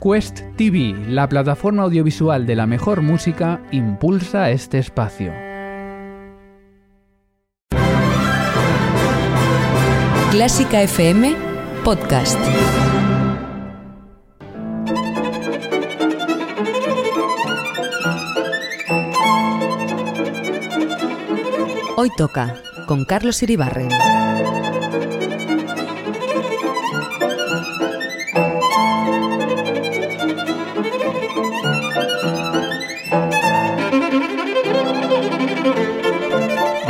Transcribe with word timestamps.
Quest 0.00 0.42
TV, 0.54 0.94
la 1.08 1.28
plataforma 1.28 1.82
audiovisual 1.82 2.46
de 2.46 2.54
la 2.54 2.68
mejor 2.68 3.02
música, 3.02 3.60
impulsa 3.72 4.48
este 4.52 4.78
espacio. 4.78 5.32
Clásica 10.30 10.82
FM 10.82 11.34
Podcast. 11.82 12.38
Hoy 21.96 22.10
toca 22.16 22.54
con 22.86 23.04
Carlos 23.04 23.42
Iribarren. 23.42 23.88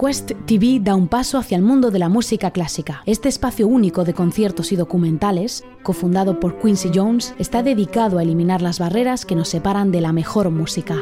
Quest 0.00 0.32
TV 0.46 0.80
da 0.80 0.94
un 0.94 1.08
paso 1.08 1.36
hacia 1.36 1.58
el 1.58 1.62
mundo 1.62 1.90
de 1.90 1.98
la 1.98 2.08
música 2.08 2.52
clásica. 2.52 3.02
Este 3.04 3.28
espacio 3.28 3.68
único 3.68 4.02
de 4.04 4.14
conciertos 4.14 4.72
y 4.72 4.76
documentales, 4.76 5.62
cofundado 5.82 6.40
por 6.40 6.58
Quincy 6.58 6.90
Jones, 6.94 7.34
está 7.38 7.62
dedicado 7.62 8.16
a 8.16 8.22
eliminar 8.22 8.62
las 8.62 8.78
barreras 8.78 9.26
que 9.26 9.36
nos 9.36 9.50
separan 9.50 9.92
de 9.92 10.00
la 10.00 10.14
mejor 10.14 10.48
música. 10.48 10.96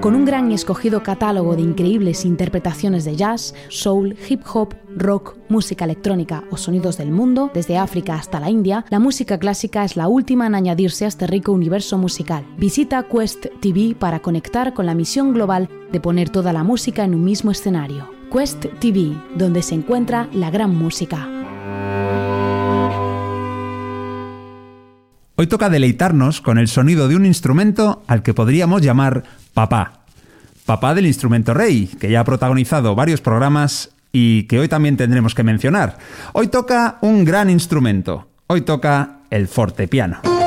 Con 0.00 0.14
un 0.14 0.24
gran 0.24 0.52
y 0.52 0.54
escogido 0.54 1.02
catálogo 1.02 1.56
de 1.56 1.62
increíbles 1.62 2.24
interpretaciones 2.24 3.04
de 3.04 3.16
jazz, 3.16 3.52
soul, 3.68 4.16
hip 4.28 4.42
hop, 4.54 4.72
rock, 4.94 5.36
música 5.48 5.86
electrónica 5.86 6.44
o 6.52 6.56
sonidos 6.56 6.98
del 6.98 7.10
mundo, 7.10 7.50
desde 7.52 7.78
África 7.78 8.14
hasta 8.14 8.38
la 8.38 8.48
India, 8.48 8.84
la 8.90 9.00
música 9.00 9.38
clásica 9.38 9.84
es 9.84 9.96
la 9.96 10.06
última 10.06 10.46
en 10.46 10.54
añadirse 10.54 11.04
a 11.04 11.08
este 11.08 11.26
rico 11.26 11.50
universo 11.50 11.98
musical. 11.98 12.46
Visita 12.58 13.02
Quest 13.08 13.46
TV 13.60 13.96
para 13.98 14.20
conectar 14.20 14.72
con 14.72 14.86
la 14.86 14.94
misión 14.94 15.34
global 15.34 15.68
de 15.90 15.98
poner 15.98 16.30
toda 16.30 16.52
la 16.52 16.62
música 16.62 17.02
en 17.02 17.16
un 17.16 17.24
mismo 17.24 17.50
escenario. 17.50 18.08
Quest 18.32 18.66
TV, 18.78 19.20
donde 19.34 19.62
se 19.62 19.74
encuentra 19.74 20.28
la 20.32 20.52
gran 20.52 20.76
música. 20.76 21.28
Hoy 25.40 25.46
toca 25.46 25.70
deleitarnos 25.70 26.40
con 26.40 26.58
el 26.58 26.66
sonido 26.66 27.06
de 27.06 27.14
un 27.14 27.24
instrumento 27.24 28.02
al 28.08 28.24
que 28.24 28.34
podríamos 28.34 28.82
llamar 28.82 29.22
papá. 29.58 30.04
Papá 30.66 30.94
del 30.94 31.06
instrumento 31.06 31.52
rey, 31.52 31.90
que 31.98 32.08
ya 32.08 32.20
ha 32.20 32.24
protagonizado 32.24 32.94
varios 32.94 33.20
programas 33.20 33.90
y 34.12 34.44
que 34.44 34.60
hoy 34.60 34.68
también 34.68 34.96
tendremos 34.96 35.34
que 35.34 35.42
mencionar. 35.42 35.98
Hoy 36.32 36.46
toca 36.46 36.98
un 37.00 37.24
gran 37.24 37.50
instrumento. 37.50 38.28
Hoy 38.46 38.60
toca 38.60 39.22
el 39.30 39.48
fortepiano. 39.48 40.37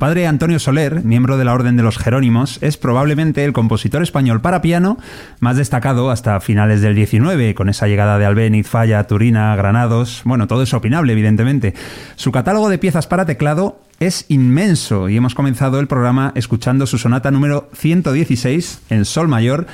Padre 0.00 0.26
Antonio 0.26 0.58
Soler, 0.58 1.04
miembro 1.04 1.36
de 1.36 1.44
la 1.44 1.52
Orden 1.52 1.76
de 1.76 1.82
los 1.82 1.98
Jerónimos, 1.98 2.58
es 2.62 2.78
probablemente 2.78 3.44
el 3.44 3.52
compositor 3.52 4.02
español 4.02 4.40
para 4.40 4.62
piano 4.62 4.98
más 5.40 5.58
destacado 5.58 6.10
hasta 6.10 6.40
finales 6.40 6.80
del 6.80 6.94
19, 6.94 7.54
con 7.54 7.68
esa 7.68 7.86
llegada 7.86 8.18
de 8.18 8.24
Albéniz, 8.24 8.66
Falla, 8.66 9.06
Turina, 9.06 9.54
Granados. 9.56 10.22
Bueno, 10.24 10.46
todo 10.46 10.62
es 10.62 10.72
opinable, 10.72 11.12
evidentemente. 11.12 11.74
Su 12.16 12.32
catálogo 12.32 12.70
de 12.70 12.78
piezas 12.78 13.06
para 13.06 13.26
teclado 13.26 13.78
es 14.00 14.24
inmenso 14.28 15.10
y 15.10 15.18
hemos 15.18 15.34
comenzado 15.34 15.78
el 15.78 15.86
programa 15.86 16.32
escuchando 16.34 16.86
su 16.86 16.96
sonata 16.96 17.30
número 17.30 17.68
116 17.74 18.80
en 18.88 19.04
Sol 19.04 19.28
Mayor 19.28 19.66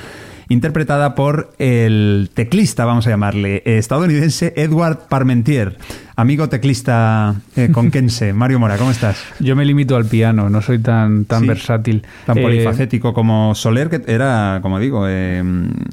interpretada 0.49 1.15
por 1.15 1.51
el 1.57 2.29
teclista, 2.33 2.85
vamos 2.85 3.07
a 3.07 3.09
llamarle, 3.09 3.61
estadounidense 3.65 4.53
Edward 4.55 5.07
Parmentier. 5.09 5.77
Amigo 6.15 6.49
teclista 6.49 7.35
eh, 7.55 7.69
conquense, 7.73 8.33
Mario 8.33 8.59
Mora, 8.59 8.77
¿cómo 8.77 8.91
estás? 8.91 9.23
Yo 9.39 9.55
me 9.55 9.65
limito 9.65 9.95
al 9.95 10.05
piano, 10.05 10.49
no 10.49 10.61
soy 10.61 10.79
tan, 10.79 11.25
tan 11.25 11.41
Sí, 11.41 11.47
versátil. 11.47 12.03
Tan 12.25 12.37
Eh, 12.37 12.41
polifacético 12.41 13.13
como 13.13 13.53
Soler, 13.55 13.89
que 13.89 14.01
era, 14.11 14.59
como 14.61 14.79
digo, 14.79 15.07
eh, 15.07 15.43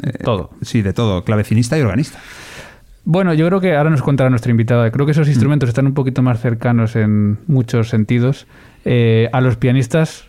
eh, 0.03 0.11
Todo. 0.25 0.51
Sí, 0.63 0.83
de 0.83 0.93
todo, 0.93 1.25
clavecinista 1.25 1.77
y 1.79 1.83
organista. 1.83 2.19
Bueno, 3.07 3.35
yo 3.35 3.47
creo 3.49 3.61
que 3.61 3.77
ahora 3.77 3.91
nos 3.91 4.01
contará 4.01 4.31
nuestra 4.31 4.51
invitada. 4.51 4.91
Creo 4.91 5.05
que 5.05 5.13
esos 5.13 5.29
instrumentos 5.29 5.69
están 5.69 5.87
un 5.87 5.93
poquito 5.93 6.23
más 6.23 6.41
cercanos 6.41 6.97
en 6.97 7.37
muchos 7.47 7.91
sentidos. 7.91 8.47
Eh, 8.87 9.29
a 9.33 9.43
los 9.43 9.57
pianistas, 9.57 10.25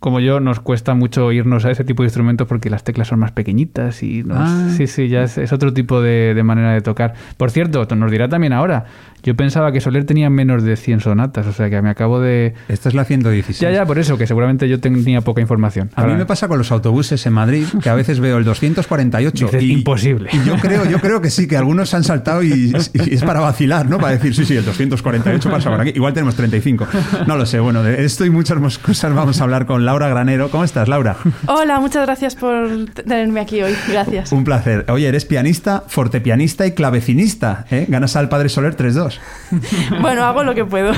como 0.00 0.20
yo, 0.20 0.40
nos 0.40 0.60
cuesta 0.60 0.94
mucho 0.94 1.32
irnos 1.32 1.64
a 1.64 1.70
ese 1.70 1.84
tipo 1.84 2.02
de 2.02 2.06
instrumentos 2.06 2.46
porque 2.46 2.70
las 2.70 2.84
teclas 2.84 3.08
son 3.08 3.18
más 3.18 3.32
pequeñitas 3.32 4.02
y 4.02 4.22
nos- 4.22 4.38
Ah. 4.38 4.68
sí, 4.76 4.86
sí, 4.86 5.08
ya 5.08 5.24
es, 5.24 5.38
es 5.38 5.52
otro 5.52 5.72
tipo 5.72 6.00
de, 6.00 6.34
de 6.34 6.42
manera 6.42 6.72
de 6.72 6.80
tocar. 6.80 7.14
Por 7.36 7.50
cierto, 7.50 7.84
nos 7.96 8.10
dirá 8.10 8.28
también 8.28 8.52
ahora. 8.52 8.84
Yo 9.24 9.36
pensaba 9.36 9.70
que 9.70 9.80
Soler 9.80 10.04
tenía 10.04 10.30
menos 10.30 10.64
de 10.64 10.74
100 10.76 10.98
sonatas, 10.98 11.46
o 11.46 11.52
sea 11.52 11.70
que 11.70 11.80
me 11.80 11.90
acabo 11.90 12.18
de... 12.20 12.54
Esta 12.68 12.88
es 12.88 12.94
la 12.96 13.04
116. 13.04 13.60
Ya, 13.60 13.70
ya, 13.70 13.86
por 13.86 14.00
eso, 14.00 14.18
que 14.18 14.26
seguramente 14.26 14.68
yo 14.68 14.80
tenía 14.80 15.20
poca 15.20 15.40
información. 15.40 15.90
A 15.94 16.00
mí 16.00 16.06
Ahora- 16.06 16.18
me 16.18 16.26
pasa 16.26 16.48
con 16.48 16.58
los 16.58 16.72
autobuses 16.72 17.24
en 17.24 17.32
Madrid, 17.32 17.64
que 17.80 17.88
a 17.88 17.94
veces 17.94 18.18
veo 18.18 18.38
el 18.38 18.44
248 18.44 19.46
Dices, 19.46 19.62
y 19.62 19.72
imposible. 19.74 20.28
Y 20.32 20.44
yo 20.44 20.56
creo, 20.56 20.84
yo 20.90 20.98
creo 20.98 21.20
que 21.20 21.30
sí, 21.30 21.46
que 21.46 21.56
algunos 21.56 21.90
se 21.90 21.96
han 21.96 22.04
saltado 22.04 22.42
y, 22.42 22.72
y 22.94 23.14
es 23.14 23.22
para 23.22 23.38
vacilar, 23.38 23.88
¿no? 23.88 23.98
Para 23.98 24.12
decir, 24.14 24.34
sí, 24.34 24.44
sí, 24.44 24.56
el 24.56 24.64
248 24.64 25.50
pasa 25.50 25.70
por 25.70 25.80
aquí. 25.80 25.92
Igual 25.94 26.12
tenemos 26.14 26.34
35. 26.34 26.88
No 27.28 27.36
lo 27.36 27.46
sé. 27.46 27.60
Bueno, 27.60 27.84
de 27.84 28.04
esto 28.04 28.24
y 28.24 28.30
muchas 28.30 28.58
más 28.60 28.78
cosas 28.78 29.14
vamos 29.14 29.40
a 29.40 29.44
hablar 29.44 29.66
con 29.66 29.71
Laura 29.78 30.08
Granero. 30.08 30.50
¿Cómo 30.50 30.64
estás, 30.64 30.88
Laura? 30.88 31.16
Hola, 31.46 31.80
muchas 31.80 32.04
gracias 32.06 32.34
por 32.34 32.86
tenerme 32.94 33.40
aquí 33.40 33.62
hoy. 33.62 33.74
Gracias. 33.88 34.32
Un 34.32 34.44
placer. 34.44 34.84
Oye, 34.88 35.08
eres 35.08 35.24
pianista, 35.24 35.84
fortepianista 35.86 36.66
y 36.66 36.72
clavecinista, 36.72 37.66
¿eh? 37.70 37.86
Ganas 37.88 38.16
al 38.16 38.28
Padre 38.28 38.48
Soler 38.48 38.76
3-2. 38.76 39.18
Bueno, 40.00 40.24
hago 40.24 40.42
lo 40.42 40.54
que 40.54 40.64
puedo. 40.64 40.92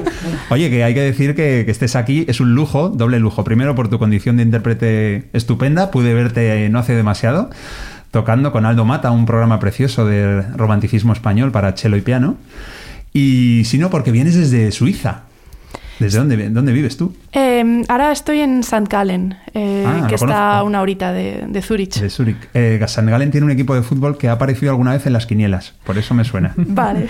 Oye, 0.50 0.70
que 0.70 0.84
hay 0.84 0.94
que 0.94 1.00
decir 1.00 1.34
que, 1.34 1.62
que 1.64 1.70
estés 1.70 1.96
aquí 1.96 2.24
es 2.28 2.40
un 2.40 2.54
lujo, 2.54 2.88
doble 2.88 3.18
lujo. 3.18 3.44
Primero, 3.44 3.74
por 3.74 3.88
tu 3.88 3.98
condición 3.98 4.36
de 4.36 4.42
intérprete 4.42 5.28
estupenda, 5.32 5.90
pude 5.90 6.14
verte 6.14 6.64
eh, 6.64 6.68
no 6.68 6.78
hace 6.78 6.94
demasiado 6.94 7.50
tocando 8.10 8.52
con 8.52 8.66
Aldo 8.66 8.84
Mata, 8.84 9.10
un 9.10 9.26
programa 9.26 9.60
precioso 9.60 10.04
de 10.04 10.42
romanticismo 10.56 11.12
español 11.12 11.52
para 11.52 11.76
cello 11.76 11.96
y 11.96 12.00
piano. 12.00 12.36
Y 13.12 13.62
si 13.64 13.78
no, 13.78 13.90
porque 13.90 14.10
vienes 14.10 14.34
desde 14.34 14.70
Suiza. 14.72 15.22
¿Desde 16.00 16.18
dónde, 16.18 16.48
dónde 16.50 16.72
vives 16.72 16.96
tú? 16.96 17.14
Eh, 17.32 17.82
ahora 17.88 18.10
estoy 18.10 18.40
en 18.40 18.60
St. 18.60 18.86
Gallen, 18.90 19.36
eh, 19.54 19.84
Ah, 19.86 20.06
que 20.08 20.14
está 20.16 20.26
conozco. 20.26 20.42
a 20.42 20.62
una 20.64 20.80
horita 20.80 21.12
de, 21.12 21.44
de 21.48 21.62
Zurich. 21.62 22.00
De 22.00 22.10
Zúrich. 22.10 22.36
Eh, 22.54 22.78
St. 22.82 23.08
Gallen 23.10 23.30
tiene 23.30 23.44
un 23.44 23.50
equipo 23.52 23.74
de 23.74 23.82
fútbol 23.82 24.18
que 24.18 24.28
ha 24.28 24.32
aparecido 24.32 24.72
alguna 24.72 24.92
vez 24.92 25.06
en 25.06 25.12
las 25.12 25.26
quinielas. 25.26 25.74
Por 25.84 25.98
eso 25.98 26.14
me 26.14 26.24
suena. 26.24 26.54
Vale. 26.56 27.06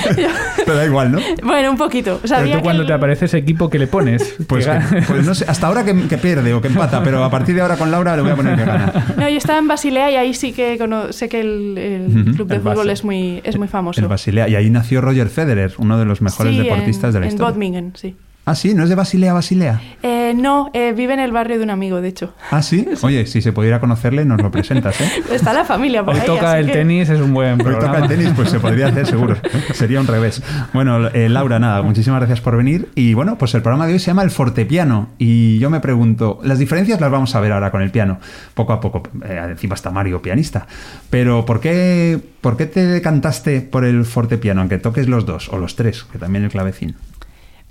Pero 0.64 0.76
da 0.76 0.84
igual, 0.84 1.12
¿no? 1.12 1.18
bueno, 1.42 1.70
un 1.70 1.76
poquito. 1.76 2.18
Pero 2.22 2.28
Sabía 2.34 2.54
tú 2.54 2.58
que 2.58 2.64
cuando 2.64 2.82
el- 2.82 2.88
te 2.88 2.92
aparece 2.94 3.24
ese 3.26 3.38
equipo 3.38 3.68
que 3.70 3.78
le 3.78 3.86
pones, 3.86 4.36
Pues, 4.46 4.66
que 4.66 5.02
pues 5.06 5.24
no 5.24 5.34
sé, 5.34 5.44
hasta 5.48 5.66
ahora 5.66 5.84
que, 5.84 5.94
que 6.08 6.18
pierde 6.18 6.52
o 6.54 6.60
que 6.60 6.68
empata, 6.68 7.02
pero 7.02 7.24
a 7.24 7.30
partir 7.30 7.54
de 7.54 7.60
ahora 7.62 7.76
con 7.76 7.90
Laura 7.90 8.16
le 8.16 8.22
voy 8.22 8.30
a 8.32 8.36
poner 8.36 8.56
que 8.56 8.64
gana. 8.64 8.92
No, 9.16 9.28
yo 9.28 9.38
estaba 9.38 9.58
en 9.58 9.68
Basilea 9.68 10.10
y 10.10 10.16
ahí 10.16 10.34
sí 10.34 10.52
que 10.52 10.78
sé 11.10 11.28
que 11.28 11.40
el, 11.40 11.78
el 11.78 12.34
club 12.34 12.48
de 12.48 12.56
el 12.56 12.60
fútbol 12.62 12.90
es 12.90 13.04
muy, 13.04 13.40
es 13.44 13.56
muy 13.58 13.68
famoso. 13.68 14.00
El 14.00 14.08
Basilea. 14.08 14.48
Y 14.48 14.54
ahí 14.56 14.70
nació 14.70 15.00
Roger 15.00 15.28
Federer, 15.28 15.72
uno 15.78 15.98
de 15.98 16.04
los 16.04 16.20
mejores 16.20 16.52
Sí, 16.54 16.62
deportistas 16.62 17.08
en, 17.08 17.12
de 17.14 17.20
la 17.20 17.26
en 17.26 17.32
historia. 17.32 17.50
Bodmingen, 17.52 17.92
sí. 17.94 18.16
Ah, 18.46 18.54
sí, 18.54 18.74
no 18.74 18.82
es 18.82 18.90
de 18.90 18.94
Basilea, 18.94 19.32
Basilea. 19.32 19.80
Eh, 20.02 20.34
no, 20.36 20.70
eh, 20.74 20.92
vive 20.94 21.14
en 21.14 21.20
el 21.20 21.32
barrio 21.32 21.56
de 21.56 21.64
un 21.64 21.70
amigo, 21.70 22.02
de 22.02 22.08
hecho. 22.08 22.34
Ah, 22.50 22.60
sí. 22.60 22.86
Oye, 23.02 23.24
si 23.26 23.40
se 23.40 23.52
pudiera 23.52 23.80
conocerle, 23.80 24.26
nos 24.26 24.42
lo 24.42 24.50
presentas, 24.50 25.00
¿eh? 25.00 25.08
Está 25.32 25.54
la 25.54 25.64
familia 25.64 26.04
por 26.04 26.12
Hoy 26.14 26.20
ahí. 26.20 26.26
toca 26.26 26.50
así 26.52 26.60
el 26.60 26.66
que- 26.66 26.72
tenis, 26.72 27.08
es 27.08 27.20
un 27.20 27.32
buen 27.32 27.52
Hoy 27.58 27.64
programa. 27.64 27.94
toca 27.94 28.02
el 28.04 28.08
tenis, 28.08 28.32
pues 28.36 28.50
se 28.50 28.60
podría 28.60 28.88
hacer 28.88 29.06
seguro. 29.06 29.36
Sería 29.72 29.98
un 29.98 30.06
revés. 30.06 30.42
Bueno, 30.74 31.08
eh, 31.08 31.30
Laura, 31.30 31.58
nada, 31.58 31.80
muchísimas 31.80 32.20
gracias 32.20 32.42
por 32.42 32.54
venir. 32.58 32.90
Y 32.94 33.14
bueno, 33.14 33.38
pues 33.38 33.54
el 33.54 33.62
programa 33.62 33.86
de 33.86 33.94
hoy 33.94 33.98
se 33.98 34.08
llama 34.08 34.22
El 34.22 34.30
Fortepiano. 34.30 35.08
Y 35.16 35.58
yo 35.58 35.70
me 35.70 35.80
pregunto, 35.80 36.38
las 36.42 36.58
diferencias 36.58 37.00
las 37.00 37.10
vamos 37.10 37.34
a 37.34 37.40
ver 37.40 37.52
ahora 37.52 37.70
con 37.70 37.80
el 37.80 37.90
piano, 37.90 38.18
poco 38.52 38.74
a 38.74 38.80
poco. 38.80 39.02
Eh, 39.24 39.40
encima 39.52 39.74
está 39.74 39.90
Mario, 39.90 40.20
pianista. 40.20 40.66
Pero 41.08 41.46
¿por 41.46 41.60
qué, 41.60 42.20
¿por 42.42 42.58
qué 42.58 42.66
te 42.66 42.84
decantaste 42.84 43.62
por 43.62 43.86
el 43.86 44.04
fortepiano, 44.04 44.60
aunque 44.60 44.76
toques 44.76 45.08
los 45.08 45.24
dos, 45.24 45.48
o 45.48 45.56
los 45.56 45.76
tres, 45.76 46.04
que 46.04 46.18
también 46.18 46.44
el 46.44 46.50
clavecín? 46.50 46.94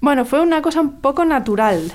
Bueno, 0.04 0.26
fue 0.26 0.42
una 0.42 0.62
cosa 0.62 0.82
un 0.82 1.00
poco 1.00 1.24
natural, 1.24 1.90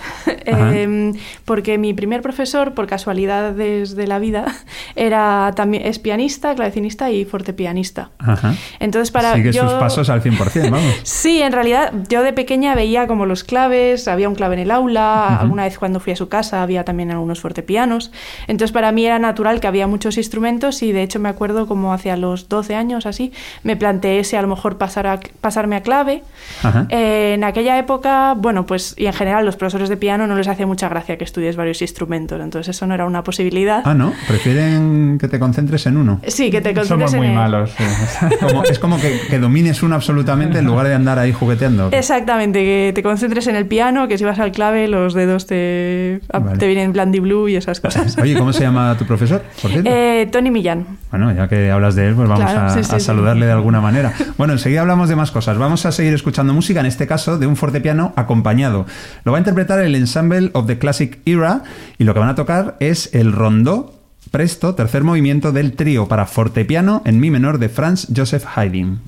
Ajá. 0.51 0.75
Em, 0.75 1.13
porque 1.45 1.77
mi 1.77 1.93
primer 1.93 2.23
profesor, 2.23 2.73
por 2.73 2.87
casualidades 2.87 3.97
de 3.97 4.07
la 4.07 4.19
vida, 4.19 4.47
era 4.97 5.53
también 5.55 5.87
es 5.87 5.99
pianista, 5.99 6.55
clavecinista 6.55 7.11
y 7.11 7.27
fortepianista. 7.27 8.09
Ajá. 8.19 8.55
Entonces 8.81 9.11
para 9.11 9.35
Sigue 9.35 9.53
yo 9.53 9.65
sus 9.69 9.75
pasos 9.75 10.09
al 10.09 10.23
100%, 10.23 10.71
vamos. 10.71 10.95
Sí, 11.03 11.43
en 11.43 11.53
realidad 11.53 11.93
yo 12.09 12.23
de 12.23 12.33
pequeña 12.33 12.75
veía 12.75 13.07
como 13.07 13.27
los 13.27 13.45
claves, 13.45 14.09
había 14.09 14.27
un 14.31 14.35
clave 14.35 14.55
en 14.55 14.61
el 14.63 14.71
aula, 14.71 15.27
Ujú. 15.33 15.41
alguna 15.43 15.65
vez 15.65 15.79
cuando 15.79 16.01
fui 16.01 16.15
a 16.15 16.17
su 16.17 16.31
casa 16.31 16.63
había 16.63 16.85
también 16.85 17.11
algunos 17.11 17.41
fortepianos. 17.41 18.11
Entonces 18.47 18.73
para 18.73 18.91
mí 18.91 19.05
era 19.05 19.19
natural 19.19 19.61
que 19.61 19.67
había 19.67 19.87
muchos 19.87 20.17
instrumentos 20.17 20.83
y 20.83 20.93
de 20.93 21.03
hecho 21.03 21.21
me 21.21 21.29
acuerdo 21.29 21.67
como 21.67 21.93
hacia 21.93 22.17
los 22.17 22.49
12 22.49 22.75
años 22.75 23.05
así, 23.05 23.33
me 23.65 23.77
planteé 23.77 24.25
si 24.25 24.35
a 24.37 24.41
lo 24.41 24.49
mejor 24.49 24.79
pasar 24.79 25.07
a- 25.07 25.21
pasarme 25.43 25.77
a 25.77 25.83
clave. 25.83 26.23
Ajá. 26.63 26.87
Eh, 26.89 27.35
en 27.35 27.45
aquella 27.45 27.77
época, 27.79 27.98
bueno, 28.37 28.67
pues 28.67 28.95
y 28.97 29.07
en 29.07 29.13
general 29.13 29.45
los 29.45 29.57
profesores 29.57 29.89
de 29.89 29.97
piano 29.97 30.27
no 30.27 30.35
les 30.37 30.49
hacía 30.49 30.67
mucha 30.67 30.89
gracia 30.89 31.17
que 31.19 31.25
estudies 31.25 31.57
varios 31.57 31.81
instrumentos, 31.83 32.41
entonces 32.41 32.75
eso 32.77 32.87
no 32.87 32.95
era 32.95 33.07
una 33.07 33.23
posibilidad. 33.25 33.83
Ah, 33.85 33.95
¿no? 33.95 34.13
Prefieren 34.27 35.19
que 35.21 35.29
te 35.29 35.39
concentres 35.39 35.87
en 35.87 35.97
uno. 35.97 36.21
Sí, 36.27 36.51
que 36.51 36.61
te 36.61 36.71
Somos 36.75 36.89
concentres 36.89 37.13
en 37.15 37.19
muy 37.19 37.29
el- 37.29 37.35
malos. 37.35 37.71
sí. 37.77 37.85
Como- 38.41 38.65
es 38.65 38.79
como 38.79 39.01
que, 39.01 39.21
que 39.29 39.39
domines 39.39 39.83
uno 39.83 39.95
absolutamente 39.95 40.59
en 40.59 40.65
lugar 40.67 40.87
de 40.89 40.95
andar 40.95 41.19
ahí 41.19 41.33
jugueteando. 41.33 41.89
Exactamente, 41.93 42.61
que 42.63 42.93
te 42.95 43.03
concentres 43.03 43.47
en 43.47 43.57
el 43.57 43.67
piano, 43.67 44.09
que 44.09 44.19
si 44.19 44.25
vas 44.25 44.39
al 44.39 44.53
clave 44.53 44.89
los 44.89 45.15
dedos 45.15 45.47
te, 45.47 46.21
Vale. 46.33 46.59
te 46.59 46.67
vienen 46.67 46.93
blandy 46.93 47.21
blue 47.21 47.49
y 47.49 47.57
esas 47.57 47.81
cosas. 47.81 48.17
Oye, 48.19 48.37
¿cómo 48.37 48.53
se 48.53 48.63
llama 48.63 48.97
tu 48.99 49.05
profesor? 49.05 49.43
Por 49.63 49.71
cierto? 49.71 49.89
Eh, 49.93 50.29
Tony 50.31 50.51
Millán. 50.51 50.87
Bueno, 51.11 51.33
ya 51.33 51.49
que 51.49 51.71
hablas 51.71 51.95
de 51.95 52.09
él, 52.09 52.15
pues 52.15 52.29
vamos 52.29 52.45
Claro, 52.51 52.67
a, 52.67 52.71
sí, 52.71 52.85
sí, 52.85 52.95
a 52.95 52.99
sí. 52.99 53.05
saludarle 53.07 53.47
de 53.47 53.53
alguna 53.53 53.81
manera. 53.81 54.13
Bueno, 54.37 54.53
enseguida 54.53 54.83
hablamos 54.83 55.09
de 55.09 55.17
más 55.17 55.31
cosas. 55.31 55.57
Vamos 55.59 55.87
a 55.87 55.93
seguir 55.93 56.13
escuchando 56.15 56.53
música, 56.53 56.81
en 56.81 56.87
este 56.87 57.07
caso 57.07 57.39
de 57.39 57.47
un 57.47 57.57
fortepiano 57.57 57.88
acompañado. 58.17 58.87
Lo 59.25 59.33
va 59.33 59.39
a 59.39 59.41
interpretar 59.41 59.81
el 59.81 59.95
Ensemble 59.95 60.51
of 60.55 60.67
the 60.67 60.79
Classic 60.79 61.19
Era 61.25 61.63
y 61.99 62.05
lo 62.05 62.15
que 62.15 62.21
van 62.21 62.29
a 62.29 62.35
tocar 62.35 62.77
es 62.81 63.15
el 63.15 63.33
rondó 63.33 63.95
presto, 64.31 64.75
tercer 64.75 65.05
movimiento 65.05 65.53
del 65.53 65.73
trío 65.73 66.07
para 66.07 66.27
fortepiano 66.27 67.03
en 67.05 67.21
mi 67.21 67.31
menor 67.31 67.59
de 67.59 67.69
Franz 67.69 68.09
Joseph 68.15 68.45
Haydn. 68.55 69.01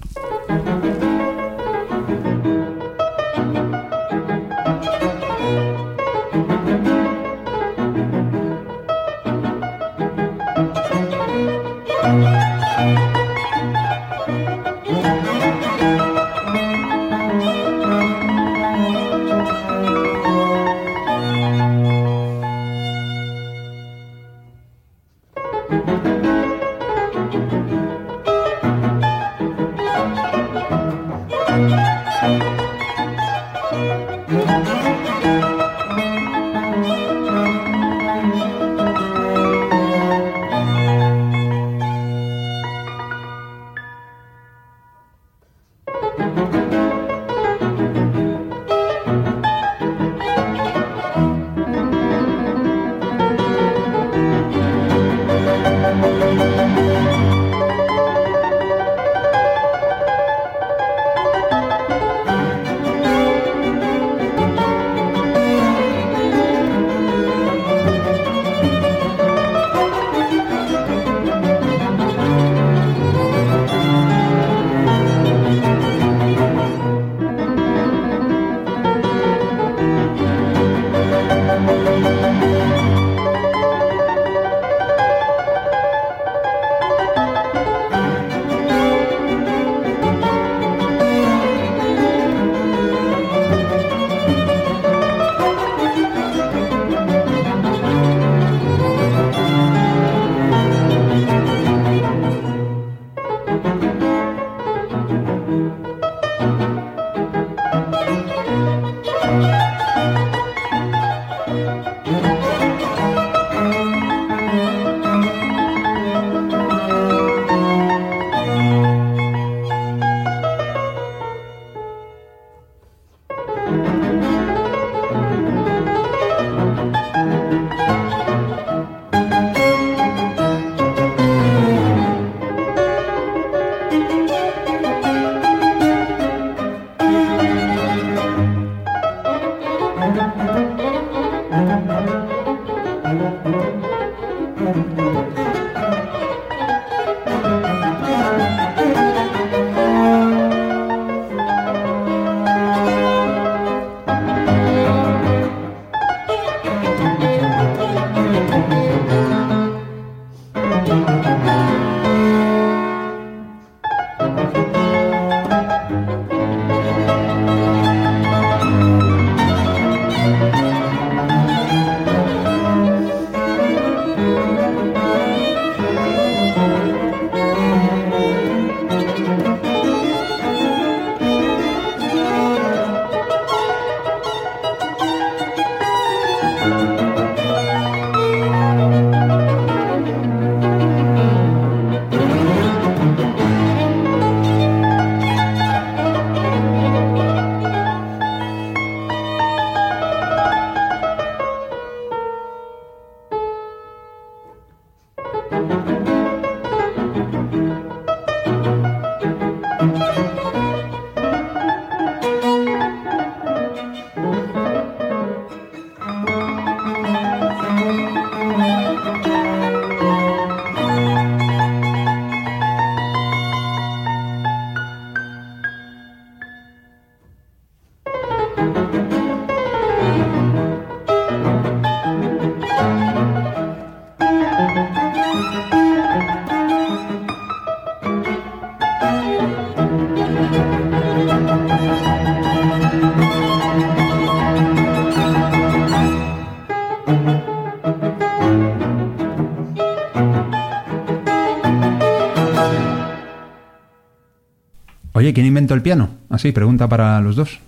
Oye, 255.30 255.34
¿quién 255.34 255.46
inventó 255.46 255.74
el 255.74 255.82
piano? 255.82 256.10
Así, 256.28 256.50
pregunta 256.50 256.88
para 256.88 257.20
los 257.20 257.36
dos. 257.36 257.60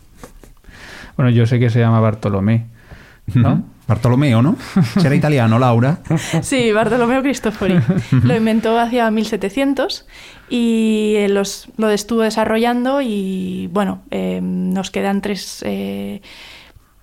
Bueno, 1.17 1.31
yo 1.31 1.47
sé 1.47 1.61
que 1.61 1.71
se 1.71 1.79
llama 1.79 2.01
Bartolomé. 2.01 2.67
¿no? 3.35 3.63
Bartolomeo, 3.87 4.43
¿no? 4.43 4.57
Será 5.01 5.15
italiano, 5.15 5.61
Laura. 5.61 6.01
Sí, 6.43 6.73
Bartolomeo 6.73 7.23
Cristofori. 7.23 7.79
lo 8.25 8.37
inventó 8.37 8.77
hacia 8.81 9.09
1700 9.13 10.09
y 10.49 11.15
eh, 11.19 11.29
los, 11.29 11.69
lo 11.77 11.89
estuvo 11.91 12.23
desarrollando 12.23 13.01
y 13.01 13.69
bueno, 13.73 14.03
eh, 14.11 14.41
nos 14.43 14.91
quedan 14.91 15.21
tres, 15.21 15.63
eh, 15.65 16.21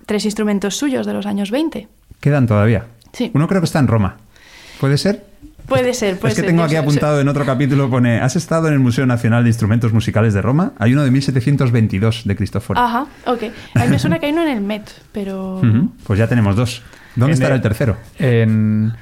tres 0.04 0.26
instrumentos 0.26 0.76
suyos 0.76 1.06
de 1.06 1.14
los 1.14 1.24
años 1.24 1.50
20. 1.50 1.88
Quedan 2.20 2.46
todavía. 2.46 2.84
Sí. 3.14 3.30
Uno 3.32 3.48
creo 3.48 3.62
que 3.62 3.66
está 3.66 3.78
en 3.78 3.88
Roma. 3.88 4.18
¿Puede 4.78 4.98
ser? 4.98 5.24
Puede 5.70 5.94
ser, 5.94 6.18
puede 6.18 6.32
es 6.32 6.36
que 6.36 6.42
ser. 6.42 6.50
tengo 6.50 6.62
aquí 6.62 6.76
apuntado 6.76 7.20
en 7.20 7.28
otro 7.28 7.46
capítulo, 7.46 7.88
pone, 7.88 8.20
¿has 8.20 8.36
estado 8.36 8.68
en 8.68 8.74
el 8.74 8.80
Museo 8.80 9.06
Nacional 9.06 9.44
de 9.44 9.50
Instrumentos 9.50 9.92
Musicales 9.92 10.34
de 10.34 10.42
Roma? 10.42 10.72
Hay 10.78 10.92
uno 10.92 11.02
de 11.04 11.10
1722 11.10 12.22
de 12.26 12.36
Cristoforo. 12.36 12.78
Ajá, 12.78 13.06
ok. 13.26 13.44
A 13.76 13.84
mí 13.84 13.88
me 13.90 13.98
suena 13.98 14.18
que 14.18 14.26
hay 14.26 14.32
uno 14.32 14.42
en 14.42 14.48
el 14.48 14.60
Met, 14.60 14.90
pero... 15.12 15.62
Pues 16.06 16.18
ya 16.18 16.26
tenemos 16.26 16.56
dos. 16.56 16.82
¿Dónde 17.16 17.32
En 17.32 17.34
estará 17.34 17.54
el- 17.54 17.58
el 17.58 17.62
tercero? 17.62 17.96
En, 18.18 18.92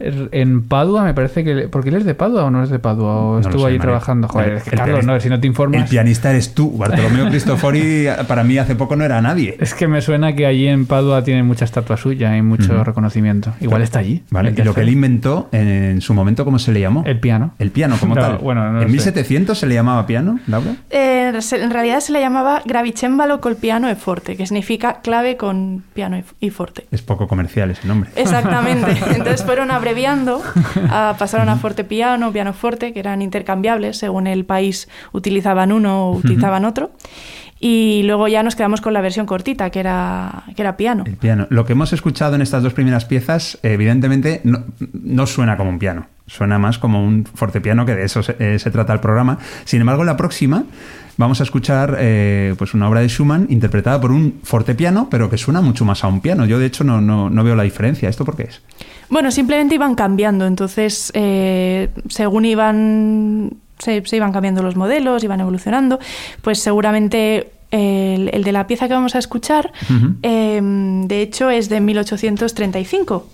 en 0.00 0.62
Padua 0.66 1.04
me 1.04 1.14
parece 1.14 1.44
que... 1.44 1.68
¿Porque 1.68 1.90
él 1.90 1.96
es 1.96 2.04
de 2.04 2.14
Padua 2.14 2.44
o 2.44 2.50
no 2.50 2.62
es 2.62 2.70
de 2.70 2.78
Padua? 2.78 3.16
¿O 3.16 3.34
No 3.34 3.40
estuvo 3.40 3.62
sé, 3.62 3.66
allí 3.68 3.78
Mario. 3.78 3.90
trabajando? 3.92 4.28
Joder, 4.28 4.48
El- 4.50 4.56
es 4.56 4.62
que 4.64 4.70
el 4.70 4.76
Carlos, 4.78 4.98
pianista- 5.00 5.12
no, 5.14 5.20
si 5.20 5.28
no 5.28 5.40
te 5.40 5.46
El 5.46 5.50
informas... 5.50 5.90
pianista 5.90 6.30
eres 6.30 6.54
tú. 6.54 6.70
Bartolomeo 6.76 7.28
Cristofori 7.28 8.06
para 8.26 8.44
mí 8.44 8.58
hace 8.58 8.74
poco 8.76 8.96
no 8.96 9.04
era 9.04 9.20
nadie. 9.20 9.56
Es 9.60 9.74
que 9.74 9.86
me 9.88 10.00
suena 10.00 10.34
que 10.34 10.46
allí 10.46 10.66
en 10.68 10.86
Padua 10.86 11.22
tiene 11.24 11.42
mucha 11.42 11.64
estatua 11.64 11.96
suya 11.96 12.36
y 12.36 12.42
mucho 12.42 12.82
reconocimiento. 12.84 13.52
Igual 13.60 13.82
está 13.82 13.98
allí. 14.00 14.22
Vale, 14.30 14.50
El 14.50 14.58
y 14.58 14.62
lo 14.62 14.74
que 14.74 14.80
él 14.80 14.88
inventó 14.88 15.48
en 15.52 16.00
su 16.00 16.14
momento, 16.14 16.44
¿cómo 16.44 16.58
se 16.58 16.72
le 16.72 16.80
llamó? 16.80 17.02
El 17.06 17.20
piano. 17.20 17.52
El 17.58 17.70
piano 17.70 17.96
como 18.00 18.14
No, 18.14 18.20
tal. 18.20 18.38
bueno, 18.38 18.70
no 18.72 18.80
¿En 18.80 18.88
sé. 18.88 18.92
1700 18.92 19.58
se 19.58 19.66
le 19.66 19.74
llamaba 19.74 20.06
piano, 20.06 20.40
Laura? 20.46 20.76
Eh, 20.90 21.32
en 21.52 21.70
realidad 21.70 22.00
se 22.00 22.12
le 22.12 22.20
llamaba 22.20 22.62
gravicembalo 22.64 23.40
col 23.40 23.56
piano 23.56 23.88
e 23.88 23.94
forte, 23.96 24.36
que 24.36 24.46
significa 24.46 25.00
clave 25.02 25.36
con 25.36 25.84
piano 25.94 26.18
y, 26.18 26.24
y 26.40 26.50
forte. 26.50 26.86
Es 26.90 27.02
poco 27.02 27.28
comercial 27.28 27.70
ese 27.70 27.86
nombre. 27.86 28.10
Exactamente. 28.16 28.90
Entonces 29.10 29.44
fueron 29.44 29.70
abreviando, 29.90 30.42
a- 30.90 31.14
pasaron 31.18 31.48
a 31.48 31.56
fortepiano, 31.56 32.32
piano 32.32 32.52
forte, 32.52 32.92
que 32.92 33.00
eran 33.00 33.22
intercambiables, 33.22 33.98
según 33.98 34.26
el 34.26 34.44
país 34.44 34.88
utilizaban 35.12 35.72
uno 35.72 36.08
o 36.08 36.16
utilizaban 36.16 36.64
otro. 36.64 36.92
Y 37.62 38.02
luego 38.04 38.26
ya 38.26 38.42
nos 38.42 38.56
quedamos 38.56 38.80
con 38.80 38.94
la 38.94 39.02
versión 39.02 39.26
cortita, 39.26 39.68
que 39.68 39.80
era, 39.80 40.44
que 40.56 40.62
era 40.62 40.78
piano. 40.78 41.04
El 41.06 41.16
piano. 41.18 41.46
Lo 41.50 41.66
que 41.66 41.74
hemos 41.74 41.92
escuchado 41.92 42.34
en 42.34 42.40
estas 42.40 42.62
dos 42.62 42.72
primeras 42.72 43.04
piezas, 43.04 43.58
evidentemente, 43.62 44.40
no, 44.44 44.64
no 44.94 45.26
suena 45.26 45.58
como 45.58 45.68
un 45.68 45.78
piano. 45.78 46.06
Suena 46.26 46.58
más 46.58 46.78
como 46.78 47.04
un 47.04 47.26
fortepiano, 47.26 47.84
que 47.84 47.94
de 47.94 48.04
eso 48.04 48.22
se, 48.22 48.34
eh, 48.38 48.58
se 48.58 48.70
trata 48.70 48.94
el 48.94 49.00
programa. 49.00 49.38
Sin 49.64 49.80
embargo, 49.82 50.04
la 50.04 50.16
próxima 50.16 50.64
vamos 51.16 51.40
a 51.40 51.44
escuchar 51.44 51.96
eh, 51.98 52.54
pues 52.58 52.74
una 52.74 52.88
obra 52.88 53.00
de 53.00 53.08
Schumann 53.08 53.46
interpretada 53.50 54.00
por 54.00 54.12
un 54.12 54.40
fortepiano, 54.42 55.08
pero 55.10 55.30
que 55.30 55.38
suena 55.38 55.60
mucho 55.60 55.84
más 55.84 56.04
a 56.04 56.08
un 56.08 56.20
piano. 56.20 56.46
Yo, 56.46 56.58
de 56.58 56.66
hecho, 56.66 56.84
no, 56.84 57.00
no, 57.00 57.30
no 57.30 57.44
veo 57.44 57.54
la 57.54 57.62
diferencia. 57.62 58.08
¿Esto 58.08 58.24
por 58.24 58.36
qué 58.36 58.44
es? 58.44 58.62
Bueno, 59.08 59.30
simplemente 59.30 59.74
iban 59.74 59.94
cambiando, 59.94 60.46
entonces 60.46 61.10
eh, 61.14 61.88
según 62.08 62.44
iban 62.44 63.50
se, 63.78 64.04
se 64.06 64.16
iban 64.16 64.32
cambiando 64.32 64.62
los 64.62 64.76
modelos, 64.76 65.24
iban 65.24 65.40
evolucionando, 65.40 65.98
pues 66.42 66.60
seguramente 66.60 67.50
el, 67.70 68.30
el 68.32 68.44
de 68.44 68.52
la 68.52 68.66
pieza 68.66 68.88
que 68.88 68.94
vamos 68.94 69.14
a 69.14 69.18
escuchar, 69.18 69.72
eh, 70.22 70.60
de 70.62 71.22
hecho, 71.22 71.50
es 71.50 71.68
de 71.68 71.80
1835. 71.80 73.26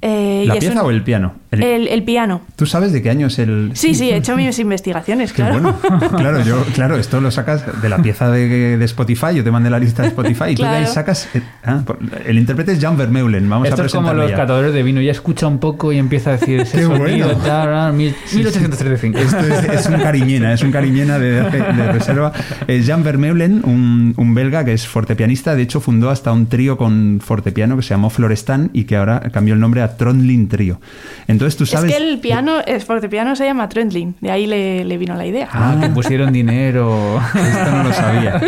Eh, 0.00 0.44
¿La 0.46 0.54
pieza 0.56 0.80
un- 0.82 0.86
o 0.86 0.90
el 0.90 1.02
piano? 1.02 1.34
El- 1.50 1.62
El, 1.62 1.88
el 1.88 2.02
piano. 2.04 2.42
¿Tú 2.56 2.66
sabes 2.66 2.92
de 2.92 3.02
qué 3.02 3.10
año 3.10 3.26
es 3.28 3.38
el...? 3.38 3.70
Sí, 3.74 3.94
sí, 3.94 4.10
he 4.10 4.16
hecho 4.16 4.36
mis 4.36 4.58
investigaciones, 4.58 5.32
claro. 5.32 5.60
bueno. 5.60 5.74
Claro, 6.16 6.42
yo, 6.44 6.62
claro, 6.74 6.96
esto 6.96 7.20
lo 7.20 7.30
sacas 7.30 7.64
de 7.82 7.88
la 7.88 7.98
pieza 7.98 8.30
de, 8.30 8.76
de 8.76 8.84
Spotify. 8.84 9.34
Yo 9.34 9.42
te 9.42 9.50
mandé 9.50 9.70
la 9.70 9.78
lista 9.78 10.02
de 10.02 10.08
Spotify 10.08 10.50
y 10.50 10.54
tú 10.54 10.62
de 10.62 10.68
ahí 10.68 10.78
Claro. 10.82 10.92
sacas. 10.94 11.28
eh, 11.34 11.42
ah, 11.64 11.82
el 12.26 12.38
intérprete 12.38 12.72
es 12.72 12.80
Jan 12.80 12.96
Vermeulen. 12.96 13.48
Vamos 13.48 13.68
Esto 13.68 13.82
a 13.82 13.86
es 13.86 13.92
como 13.92 14.12
los 14.12 14.30
ya. 14.30 14.36
catadores 14.36 14.72
de 14.74 14.82
vino. 14.82 15.00
Ya 15.00 15.10
escucha 15.12 15.46
un 15.46 15.58
poco 15.58 15.90
y 15.92 15.98
empieza 15.98 16.30
a 16.30 16.32
decir 16.34 16.60
ese 16.60 16.78
Qué 16.78 16.84
sonido, 16.84 17.26
bueno. 17.28 17.42
tal, 17.44 17.74
ah, 17.74 17.92
mil- 17.92 18.14
1835. 18.34 19.18
Esto 19.18 19.38
es, 19.38 19.64
es 19.80 19.86
un 19.86 19.98
cariñena, 20.00 20.52
es 20.52 20.62
un 20.62 20.70
cariñena 20.70 21.18
de, 21.18 21.42
de 21.42 21.92
reserva. 21.92 22.32
Es 22.66 22.86
Jan 22.86 23.02
Vermeulen, 23.02 23.62
un, 23.64 24.14
un 24.16 24.34
belga 24.34 24.64
que 24.64 24.74
es 24.74 24.86
fortepianista. 24.86 25.54
De 25.54 25.62
hecho, 25.62 25.80
fundó 25.80 26.10
hasta 26.10 26.30
un 26.32 26.46
trío 26.46 26.76
con 26.76 27.20
fortepiano 27.24 27.76
que 27.76 27.82
se 27.82 27.90
llamó 27.90 28.10
Florestan 28.10 28.70
y 28.72 28.84
que 28.84 28.96
ahora 28.96 29.20
cambió 29.32 29.54
el 29.54 29.60
nombre 29.60 29.82
a 29.82 29.87
Trondlin 29.96 30.48
Trio. 30.48 30.80
Entonces 31.26 31.56
tú 31.56 31.64
Es 31.64 31.70
sabes. 31.70 31.90
que 31.90 31.96
el 31.96 32.18
piano, 32.18 32.58
el 32.66 32.80
fortepiano 32.80 33.34
se 33.36 33.44
llama 33.44 33.68
Trendling, 33.68 34.16
de 34.20 34.30
ahí 34.30 34.46
le, 34.46 34.84
le 34.84 34.98
vino 34.98 35.14
la 35.14 35.26
idea. 35.26 35.48
Ah, 35.52 35.76
que 35.80 35.88
pusieron 35.88 36.32
dinero. 36.32 37.20
Esto 37.34 37.70
no 37.70 37.82
lo 37.84 37.92
sabía. 37.92 38.40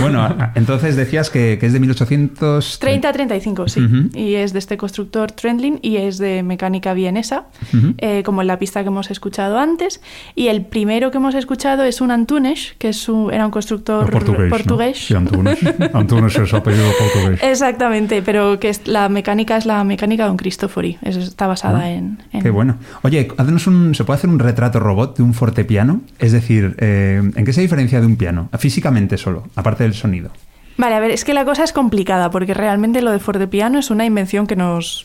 Bueno, 0.00 0.36
entonces 0.54 0.96
decías 0.96 1.30
que, 1.30 1.58
que 1.58 1.66
es 1.66 1.72
de 1.72 1.80
1800. 1.80 2.80
30-35, 2.80 3.68
sí. 3.68 3.80
Ujú. 3.80 4.18
Y 4.18 4.34
es 4.34 4.52
de 4.52 4.58
este 4.58 4.76
constructor 4.76 5.32
Trendlin 5.32 5.78
y 5.82 5.96
es 5.96 6.18
de 6.18 6.42
mecánica 6.42 6.94
vienesa, 6.94 7.46
Ujú. 7.74 7.94
eh, 7.98 8.22
como 8.24 8.40
en 8.42 8.46
la 8.48 8.58
pista 8.58 8.82
que 8.82 8.88
hemos 8.88 9.10
escuchado 9.10 9.58
antes. 9.58 10.00
Y 10.34 10.48
el 10.48 10.64
primero 10.64 11.10
que 11.10 11.18
hemos 11.18 11.34
escuchado 11.34 11.84
es 11.84 12.00
un 12.00 12.10
Antunes, 12.10 12.74
que 12.78 12.88
es 12.90 13.08
un- 13.08 13.32
era 13.32 13.44
un 13.44 13.50
constructor 13.50 14.10
portugués. 14.50 14.98
Sí, 15.06 15.14
Antunes. 15.14 15.58
Antunes 15.92 16.36
es 16.36 16.54
apellido 16.54 16.86
portugués. 16.98 17.40
Exactamente, 17.42 18.22
pero 18.22 18.58
que 18.58 18.68
es, 18.68 18.86
la 18.86 19.08
mecánica 19.08 19.56
es 19.56 19.66
la 19.66 19.82
mecánica 19.84 20.24
de 20.24 20.30
un 20.30 20.36
Cristofori. 20.72 20.98
Es- 21.02 21.16
está 21.16 21.46
basada 21.46 21.80
Ah, 21.80 21.90
en, 21.90 22.18
en- 22.32 22.42
Qué 22.42 22.50
bueno. 22.50 22.76
Oye, 23.02 23.28
haznos 23.36 23.66
un, 23.66 23.94
¿se 23.94 24.04
puede 24.04 24.18
hacer 24.18 24.30
un 24.30 24.38
retrato 24.38 24.80
robot 24.80 25.16
de 25.16 25.22
un 25.22 25.34
fortepiano? 25.34 26.00
Es 26.18 26.32
decir, 26.32 26.74
eh, 26.78 27.20
¿en 27.34 27.44
qué 27.44 27.52
se 27.52 27.60
diferencia 27.60 28.00
de 28.00 28.06
un 28.06 28.16
piano? 28.16 28.48
Físicamente 28.58 29.16
solo, 29.18 29.44
aparte 29.56 29.84
del 29.84 29.94
sonido. 29.94 30.30
Vale, 30.78 30.94
a 30.94 31.00
ver, 31.00 31.10
es 31.10 31.24
que 31.24 31.34
la 31.34 31.44
cosa 31.44 31.64
es 31.64 31.72
complicada 31.72 32.30
porque 32.30 32.54
realmente 32.54 33.02
lo 33.02 33.10
de 33.12 33.18
fortepiano 33.18 33.78
es 33.78 33.90
una 33.90 34.04
invención 34.04 34.46
que 34.46 34.56
nos... 34.56 35.04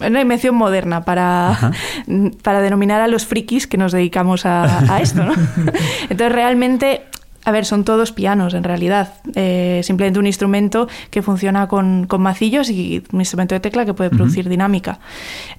Una 0.00 0.20
invención 0.20 0.56
moderna 0.56 1.04
para, 1.04 1.70
para 2.42 2.60
denominar 2.60 3.00
a 3.00 3.06
los 3.06 3.26
frikis 3.26 3.68
que 3.68 3.76
nos 3.76 3.92
dedicamos 3.92 4.44
a, 4.44 4.92
a 4.92 5.00
esto, 5.00 5.24
¿no? 5.24 5.32
Entonces, 6.10 6.32
realmente, 6.32 7.02
a 7.44 7.50
ver, 7.50 7.66
son 7.66 7.84
todos 7.84 8.12
pianos 8.12 8.54
en 8.54 8.64
realidad. 8.64 9.14
Eh, 9.34 9.80
simplemente 9.84 10.18
un 10.18 10.26
instrumento 10.26 10.88
que 11.10 11.20
funciona 11.20 11.68
con, 11.68 12.06
con 12.06 12.22
macillos 12.22 12.70
y 12.70 13.02
un 13.12 13.20
instrumento 13.20 13.54
de 13.54 13.60
tecla 13.60 13.84
que 13.84 13.92
puede 13.92 14.10
producir 14.10 14.48
dinámica. 14.48 14.98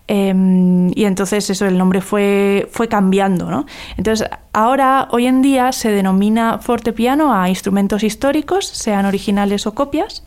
Eh, 0.07 0.33
y 0.95 1.05
entonces, 1.05 1.49
eso, 1.49 1.65
el 1.65 1.77
nombre 1.77 2.01
fue, 2.01 2.67
fue 2.71 2.87
cambiando, 2.87 3.51
¿no? 3.51 3.65
Entonces, 3.97 4.27
ahora, 4.53 5.07
hoy 5.11 5.27
en 5.27 5.41
día, 5.41 5.71
se 5.71 5.91
denomina 5.91 6.57
fortepiano 6.57 7.33
a 7.33 7.49
instrumentos 7.49 8.03
históricos, 8.03 8.65
sean 8.67 9.05
originales 9.05 9.67
o 9.67 9.75
copias, 9.75 10.23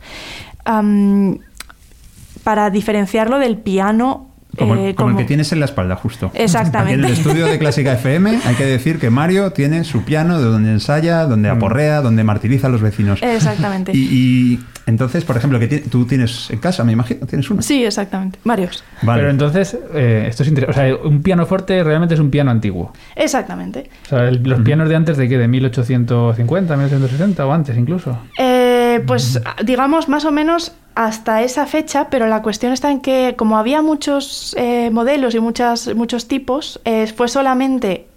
para 2.43 2.69
diferenciarlo 2.69 3.39
del 3.39 3.57
piano. 3.57 4.28
Como, 4.57 4.73
el- 4.73 4.79
eh, 4.79 4.95
como 4.95 5.09
el 5.09 5.13
como- 5.13 5.17
que 5.17 5.25
tienes 5.25 5.51
en 5.51 5.59
la 5.59 5.65
espalda, 5.65 5.95
justo. 5.95 6.31
Exactamente. 6.33 6.93
Aquí 6.95 6.99
en 7.01 7.05
el 7.05 7.11
estudio 7.13 7.45
de 7.45 7.59
Clásica 7.59 7.93
FM 7.93 8.39
hay 8.45 8.55
que 8.55 8.65
decir 8.65 8.97
que 8.99 9.09
Mario 9.09 9.51
tiene 9.51 9.83
su 9.83 10.03
piano 10.03 10.39
de 10.39 10.45
donde 10.45 10.71
ensaya, 10.71 11.25
donde 11.25 11.49
aporrea, 11.49 12.01
donde 12.01 12.23
martiriza 12.23 12.67
a 12.67 12.69
los 12.69 12.81
vecinos. 12.81 13.21
Exactamente. 13.21 13.91
Y, 13.93 13.99
y 14.11 14.59
entonces, 14.87 15.23
por 15.23 15.37
ejemplo, 15.37 15.59
que 15.59 15.67
tú 15.67 16.05
tienes 16.05 16.49
en 16.49 16.57
casa, 16.59 16.83
me 16.83 16.91
imagino, 16.93 17.25
tienes 17.27 17.49
uno. 17.51 17.61
Sí, 17.61 17.83
exactamente. 17.85 18.39
Varios. 18.43 18.83
Vale. 19.03 19.19
Pero 19.21 19.31
entonces, 19.31 19.77
eh, 19.93 20.25
esto 20.27 20.41
es 20.43 20.49
interesante. 20.49 20.93
O 20.93 20.97
sea, 20.99 21.07
un 21.09 21.21
piano 21.21 21.45
fuerte 21.45 21.83
realmente 21.83 22.15
es 22.15 22.19
un 22.19 22.31
piano 22.31 22.49
antiguo. 22.49 22.91
Exactamente. 23.15 23.89
O 24.05 24.09
sea, 24.09 24.27
el- 24.29 24.41
los 24.43 24.61
pianos 24.61 24.89
de 24.89 24.95
antes 24.95 25.15
de 25.17 25.29
qué? 25.29 25.37
¿De 25.37 25.47
1850, 25.47 26.75
1860 26.75 27.45
o 27.45 27.53
antes 27.53 27.77
incluso? 27.77 28.17
Eh, 28.37 28.88
pues 28.99 29.41
digamos 29.63 30.09
más 30.09 30.25
o 30.25 30.31
menos 30.31 30.73
hasta 30.95 31.43
esa 31.43 31.65
fecha, 31.65 32.09
pero 32.09 32.27
la 32.27 32.41
cuestión 32.41 32.73
está 32.73 32.91
en 32.91 32.99
que 32.99 33.35
como 33.37 33.57
había 33.57 33.81
muchos 33.81 34.53
eh, 34.57 34.89
modelos 34.91 35.33
y 35.33 35.39
muchas, 35.39 35.93
muchos 35.95 36.27
tipos, 36.27 36.81
eh, 36.83 37.07
fue 37.07 37.29
solamente 37.29 38.08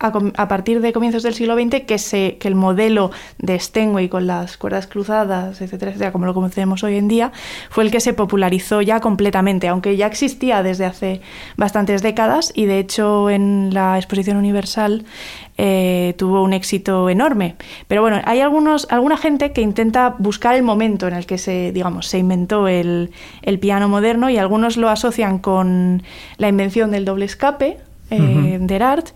a, 0.00 0.48
partir 0.48 0.80
de 0.80 0.92
comienzos 0.92 1.22
del 1.22 1.34
siglo 1.34 1.56
XX 1.56 1.82
que, 1.82 1.98
se, 1.98 2.36
que 2.38 2.48
el 2.48 2.54
modelo 2.54 3.10
de 3.38 3.58
Steinway 3.58 4.08
con 4.08 4.26
las 4.26 4.56
cuerdas 4.56 4.86
cruzadas, 4.86 5.60
etcétera, 5.60 5.90
etcétera, 5.90 6.12
como 6.12 6.26
lo 6.26 6.34
conocemos 6.34 6.84
hoy 6.84 6.96
en 6.96 7.08
día, 7.08 7.32
fue 7.70 7.84
el 7.84 7.90
que 7.90 8.00
se 8.00 8.14
popularizó 8.14 8.80
ya 8.80 9.00
completamente, 9.00 9.66
aunque 9.68 9.96
ya 9.96 10.06
existía 10.06 10.62
desde 10.62 10.84
hace 10.84 11.20
bastantes 11.56 12.02
décadas 12.02 12.52
y 12.54 12.66
de 12.66 12.78
hecho 12.78 13.28
en 13.28 13.74
la 13.74 13.96
Exposición 13.96 14.36
Universal 14.36 15.04
eh, 15.56 16.14
tuvo 16.16 16.42
un 16.42 16.52
éxito 16.52 17.10
enorme. 17.10 17.56
Pero 17.88 18.02
bueno, 18.02 18.20
hay 18.24 18.40
algunos, 18.40 18.86
alguna 18.90 19.16
gente 19.16 19.52
que 19.52 19.62
intenta 19.62 20.14
buscar 20.18 20.54
el 20.54 20.62
momento 20.62 21.08
en 21.08 21.14
el 21.14 21.26
que 21.26 21.38
se, 21.38 21.72
digamos, 21.72 22.06
se 22.06 22.18
inventó 22.18 22.68
el, 22.68 23.10
el 23.42 23.58
piano 23.58 23.88
moderno 23.88 24.30
y 24.30 24.38
algunos 24.38 24.76
lo 24.76 24.88
asocian 24.88 25.40
con 25.40 26.04
la 26.36 26.48
invención 26.48 26.92
del 26.92 27.04
doble 27.04 27.24
escape 27.24 27.78
eh, 28.10 28.58
de 28.58 28.76
Art 28.76 29.08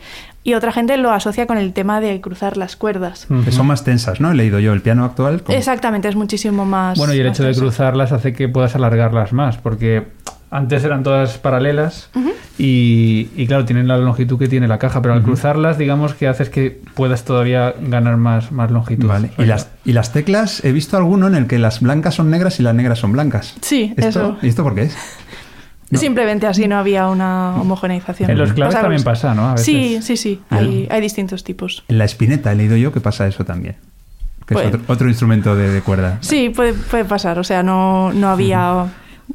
y 0.45 0.55
otra 0.55 0.73
gente 0.73 0.97
lo 0.97 1.11
asocia 1.13 1.47
con 1.47 1.59
el 1.59 1.73
tema 1.73 2.01
de 2.01 2.21
cruzar 2.21 2.57
las 2.57 2.77
cuerdas. 2.77 3.27
Que 3.45 3.53
son 3.53 3.67
más 3.67 3.85
tensas, 3.85 4.21
¿no? 4.21 4.31
He 4.33 4.35
leído 4.35 4.59
yo 4.59 4.73
el 4.73 4.81
piano 4.83 5.05
actual. 5.05 5.43
como- 5.43 5.57
Exactamente, 5.57 6.09
es 6.09 6.17
muchísimo 6.17 6.65
más. 6.65 6.99
Bueno, 6.99 7.15
y 7.15 7.21
el 7.21 7.27
hecho 7.27 7.45
de 7.45 7.55
cruzarlas 7.55 8.13
hace 8.13 8.33
que 8.33 8.49
puedas 8.49 8.75
alargarlas 8.75 9.33
más, 9.33 9.57
porque 9.59 10.09
antes 10.51 10.85
eran 10.85 11.03
todas 11.03 11.39
paralelas 11.39 12.11
Y, 12.59 13.31
y 13.35 13.47
claro, 13.47 13.65
tienen 13.65 13.89
la 13.89 13.97
longitud 13.97 14.39
que 14.39 14.47
tiene 14.47 14.69
la 14.69 14.79
caja, 14.79 15.01
pero 15.01 15.15
al 15.15 15.23
cruzarlas, 15.23 15.79
digamos 15.79 16.13
que 16.15 16.29
haces 16.29 16.51
que 16.51 16.83
puedas 16.95 17.25
todavía 17.25 17.75
ganar 17.81 18.19
más, 18.19 18.53
más 18.53 18.71
longitud. 18.71 19.09
Vale. 19.09 19.31
¿Y 19.39 19.47
las, 19.47 19.71
y 19.87 19.93
las 19.93 20.13
teclas, 20.13 20.63
he 20.63 20.71
visto 20.71 20.99
alguno 20.99 21.27
en 21.27 21.35
el 21.35 21.47
que 21.47 21.59
las 21.59 21.81
blancas 21.81 22.15
son 22.17 22.31
negras 22.31 22.61
y 22.61 22.63
las 22.63 22.75
negras 22.75 22.99
son 22.99 23.13
blancas. 23.13 23.55
Sí, 23.63 23.95
¿Esto? 23.97 24.09
eso. 24.09 24.37
¿Y 24.43 24.49
esto 24.49 24.63
por 24.63 24.75
qué 24.75 24.83
es? 24.83 24.97
No. 25.93 25.99
Simplemente 25.99 26.47
así 26.47 26.67
no 26.67 26.77
había 26.79 27.07
una 27.09 27.55
homogeneización. 27.61 28.31
En 28.31 28.39
los 28.39 28.53
claves 28.55 28.75
Pasa 28.75 28.83
también 28.83 29.03
pues- 29.05 29.19
pasa, 29.21 29.35
¿no? 29.35 29.49
A 29.49 29.53
veces. 29.53 29.67
Sí, 29.67 29.99
sí, 30.03 30.17
sí. 30.17 30.41
Hay, 30.51 30.89
hay 30.91 31.01
distintos 31.01 31.45
tipos. 31.45 31.85
En 31.89 31.99
la 31.99 32.05
espineta 32.05 32.51
he 32.51 32.55
leído 32.57 32.77
yo 32.77 32.93
que 32.93 33.01
pasa 33.01 33.27
eso 33.29 33.45
también. 33.45 33.77
Que 34.47 34.55
Pues- 34.55 34.67
es 34.69 34.75
otro, 34.75 34.81
otro 34.93 35.09
instrumento 35.09 35.55
de, 35.55 35.71
de 35.71 35.81
cuerda. 35.83 36.19
Sí, 36.21 36.49
puede, 36.49 36.73
puede 36.73 37.05
pasar. 37.05 37.39
O 37.39 37.45
sea, 37.45 37.63
no, 37.63 38.13
no 38.13 38.29
había. 38.29 38.87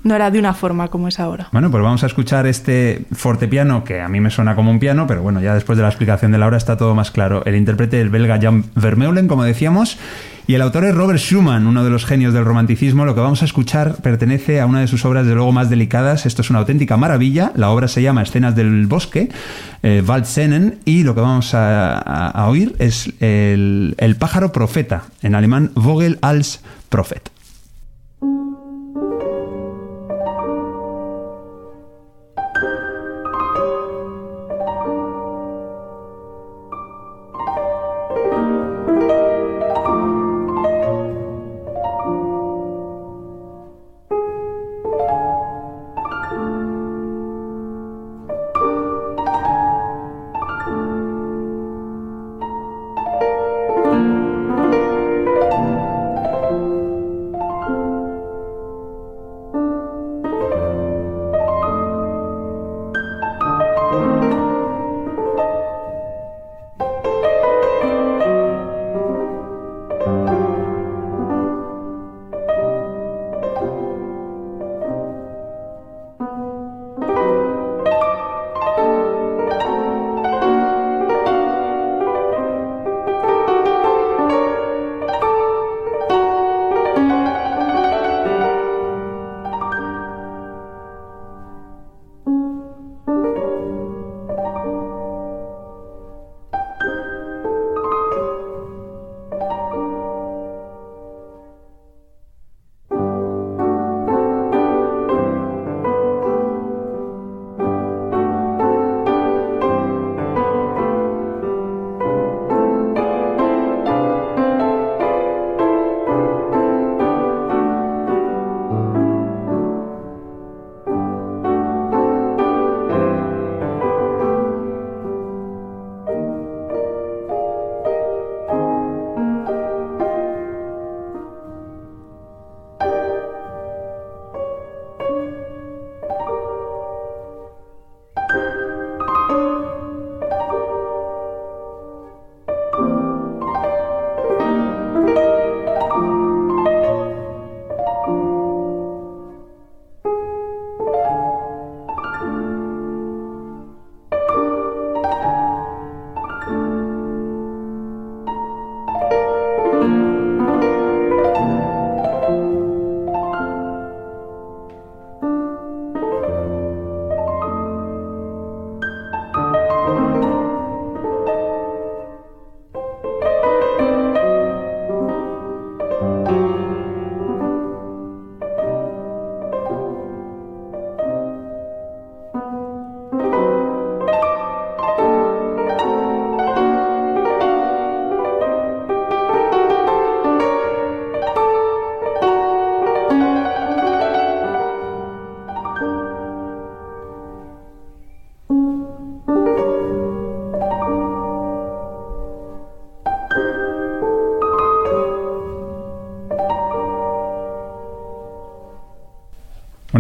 No 0.04 0.15
era 0.15 0.30
de 0.30 0.38
una 0.38 0.54
forma 0.54 0.89
como 0.89 1.08
es 1.08 1.20
ahora. 1.20 1.48
Bueno, 1.52 1.72
pues 1.72 1.82
vamos 1.82 2.04
a 2.04 2.08
escuchar 2.08 2.46
este 2.46 3.06
fortepiano 3.13 3.84
que 3.84 4.02
a 4.02 4.08
mí 4.10 4.20
me 4.20 4.30
suena 4.30 4.54
como 4.56 4.70
un 4.70 4.80
piano, 4.80 5.08
pero 5.08 5.24
bueno, 5.24 5.41
ya 5.41 5.54
después 5.54 5.78
de 5.78 5.82
la 5.84 5.88
explicación 5.89 6.32
de 6.32 6.38
Laura 6.38 6.58
está 6.58 6.76
todo 6.78 6.93
más 6.93 7.10
claro. 7.10 7.43
El 7.46 7.56
intérprete 7.56 7.98
es 7.98 8.04
el 8.04 8.10
belga 8.10 8.38
Jan 8.39 8.65
Vermeulen, 8.76 9.28
como 9.28 9.43
decíamos, 9.43 9.98
y 10.47 10.53
el 10.55 10.62
autor 10.62 10.86
es 10.86 10.95
Robert 10.95 11.19
Schumann, 11.19 11.67
uno 11.67 11.83
de 11.83 11.89
los 11.89 12.05
genios 12.05 12.33
del 12.33 12.45
romanticismo. 12.45 13.03
Lo 13.03 13.13
que 13.13 13.19
vamos 13.19 13.41
a 13.41 13.45
escuchar 13.45 13.97
pertenece 13.97 14.62
a 14.62 14.65
una 14.65 14.79
de 14.79 14.88
sus 14.88 15.03
obras 15.03 15.27
de 15.27 15.36
luego 15.36 15.51
más 15.51 15.69
delicadas. 15.69 16.25
Esto 16.25 16.41
es 16.41 16.49
una 16.49 16.60
auténtica 16.60 16.95
maravilla. 16.95 17.51
La 17.55 17.69
obra 17.69 17.89
se 17.89 18.01
llama 18.01 18.21
Escenas 18.21 18.55
del 18.55 18.88
Bosque, 18.88 19.29
eh, 19.83 20.03
y 20.86 21.03
lo 21.03 21.15
que 21.15 21.21
vamos 21.21 21.51
a, 21.53 22.45
oír 22.47 22.75
es 22.79 23.12
el 23.19 24.15
pájaro 24.17 24.53
profeta, 24.53 25.03
en 25.21 25.36
alemán 25.36 25.71
Vogel 25.75 26.17
als 26.21 26.62
Prophet. 26.88 27.37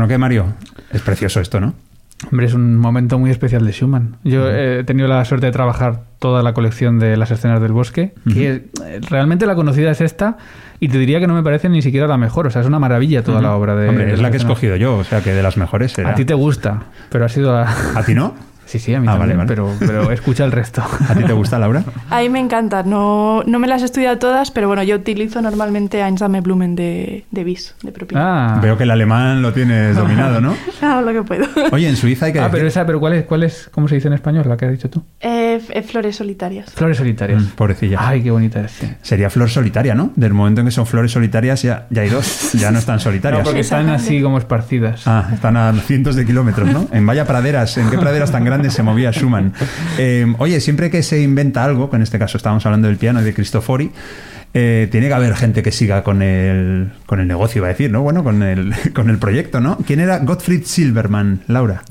¿Qué, 0.07 0.17
Mario? 0.17 0.53
Es 0.91 1.01
precioso 1.01 1.39
esto, 1.39 1.59
¿no? 1.59 1.73
Hombre, 2.31 2.47
es 2.47 2.53
un 2.53 2.77
momento 2.77 3.19
muy 3.19 3.29
especial 3.29 3.63
de 3.63 3.71
Schumann. 3.71 4.17
Yo 4.23 4.49
he 4.49 4.83
tenido 4.83 5.07
la 5.07 5.23
suerte 5.23 5.45
de 5.45 5.51
trabajar 5.51 6.01
toda 6.17 6.41
la 6.41 6.53
colección 6.53 6.97
de 6.97 7.15
las 7.15 7.29
escenas 7.29 7.61
del 7.61 7.73
bosque, 7.73 8.15
que 8.33 8.49
eh, 8.83 9.01
realmente 9.07 9.45
la 9.45 9.53
conocida 9.53 9.91
es 9.91 10.01
esta, 10.01 10.37
y 10.79 10.89
te 10.89 10.97
diría 10.97 11.19
que 11.19 11.27
no 11.27 11.35
me 11.35 11.43
parece 11.43 11.69
ni 11.69 11.83
siquiera 11.83 12.07
la 12.07 12.17
mejor. 12.17 12.47
O 12.47 12.49
sea, 12.49 12.61
es 12.61 12.67
una 12.67 12.79
maravilla 12.79 13.23
toda 13.23 13.39
la 13.39 13.55
obra 13.55 13.75
de. 13.75 13.89
Hombre, 13.89 14.05
de 14.07 14.13
es 14.13 14.19
la 14.19 14.31
que 14.31 14.37
he 14.37 14.39
escogido 14.39 14.75
yo, 14.77 14.97
o 14.97 15.03
sea 15.03 15.21
que 15.21 15.31
de 15.31 15.43
las 15.43 15.57
mejores. 15.57 15.97
A 15.99 16.15
ti 16.15 16.25
te 16.25 16.33
gusta, 16.33 16.85
pero 17.11 17.25
ha 17.25 17.29
sido. 17.29 17.55
¿A 17.55 18.03
ti 18.03 18.15
no? 18.15 18.33
Sí, 18.67 18.79
sí, 18.79 18.93
a 18.93 18.99
mí 18.99 19.07
Ah, 19.07 19.17
también, 19.17 19.37
vale, 19.39 19.53
vale. 19.55 19.73
Pero, 19.79 19.91
pero 20.03 20.11
escucha 20.11 20.43
el 20.45 20.51
resto. 20.51 20.83
¿A 21.09 21.15
ti 21.15 21.23
te 21.23 21.33
gusta, 21.33 21.57
Laura? 21.57 21.83
A 22.09 22.19
mí 22.19 22.29
me 22.29 22.39
encanta. 22.39 22.83
No, 22.83 23.41
no 23.45 23.59
me 23.59 23.67
las 23.67 23.81
he 23.81 23.85
estudiado 23.85 24.17
todas, 24.19 24.51
pero 24.51 24.67
bueno, 24.67 24.83
yo 24.83 24.95
utilizo 24.97 25.41
normalmente 25.41 26.01
Einsame 26.01 26.41
Blumen 26.41 26.75
de, 26.75 27.25
de 27.31 27.43
Bis, 27.43 27.75
de 27.81 27.91
propina. 27.91 28.57
Ah, 28.57 28.59
Veo 28.61 28.77
que 28.77 28.83
el 28.83 28.91
alemán 28.91 29.41
lo 29.41 29.53
tienes 29.53 29.95
dominado, 29.95 30.41
¿no? 30.41 30.55
Hago 30.81 31.01
lo 31.01 31.13
que 31.13 31.23
puedo. 31.23 31.45
Oye, 31.71 31.87
en 31.89 31.95
Suiza 31.95 32.25
hay 32.27 32.33
que 32.33 32.39
ah 32.39 32.43
decir- 32.43 32.51
pero 32.51 32.67
esa, 32.67 32.85
pero 32.85 32.99
¿cuál 32.99 33.13
es, 33.13 33.25
cuál 33.25 33.43
es, 33.43 33.69
cómo 33.71 33.87
se 33.87 33.95
dice 33.95 34.07
en 34.09 34.13
español, 34.13 34.45
la 34.47 34.57
que 34.57 34.65
has 34.65 34.71
dicho 34.71 34.89
tú? 34.89 35.03
Eh, 35.21 35.61
eh, 35.69 35.81
flores 35.81 36.15
solitarias. 36.17 36.71
Flores 36.73 36.97
solitarias. 36.97 37.41
Mm, 37.41 37.45
pobrecilla. 37.55 37.97
Ay, 38.01 38.21
qué 38.21 38.31
bonita 38.31 38.61
es. 38.61 38.71
sí. 38.71 38.87
Sería 39.01 39.29
flor 39.29 39.49
solitaria, 39.49 39.95
¿no? 39.95 40.11
Del 40.15 40.33
momento 40.33 40.61
en 40.61 40.67
que 40.67 40.71
son 40.71 40.85
flores 40.85 41.11
solitarias 41.11 41.61
ya, 41.63 41.87
ya 41.89 42.01
hay 42.01 42.09
dos, 42.09 42.51
ya 42.53 42.71
no 42.71 42.79
están 42.79 42.95
No, 42.97 43.01
solitarias. 43.01 43.43
porque 43.43 43.61
están 43.61 43.89
así 43.89 44.21
como 44.21 44.37
esparcidas. 44.37 45.07
Ah, 45.07 45.29
están 45.33 45.55
a 45.57 45.71
cientos 45.73 46.15
de 46.15 46.25
kilómetros, 46.25 46.69
¿no? 46.71 46.87
En 46.91 47.05
vaya 47.05 47.25
praderas, 47.25 47.77
¿en 47.77 47.89
qué 47.89 47.97
praderas 47.97 48.31
tan 48.31 48.43
grandes 48.43 48.56
se 48.69 48.83
movía 48.83 49.11
Schumann? 49.11 49.53
Eh, 49.97 50.25
oye, 50.37 50.59
siempre 50.59 50.89
que 50.89 51.03
se 51.03 51.21
inventa 51.21 51.63
algo, 51.63 51.89
que 51.89 51.95
en 51.95 52.01
este 52.01 52.19
caso 52.19 52.37
estábamos 52.37 52.65
hablando 52.65 52.87
del 52.87 52.97
piano 52.97 53.21
y 53.21 53.23
de 53.23 53.33
Cristofori, 53.33 53.91
eh, 54.53 54.87
tiene 54.91 55.07
que 55.07 55.13
haber 55.13 55.35
gente 55.35 55.61
que 55.61 55.71
siga 55.71 56.03
con 56.03 56.21
el, 56.21 56.91
con 57.05 57.19
el 57.19 57.27
negocio, 57.27 57.59
iba 57.59 57.67
a 57.67 57.71
decir, 57.71 57.91
¿no? 57.91 58.01
Bueno, 58.01 58.23
con 58.23 58.43
el, 58.43 58.73
con 58.93 59.09
el 59.09 59.17
proyecto, 59.17 59.59
¿no? 59.59 59.77
¿Quién 59.85 59.99
era 59.99 60.19
Gottfried 60.19 60.63
Silbermann, 60.65 61.41
Laura? 61.47 61.83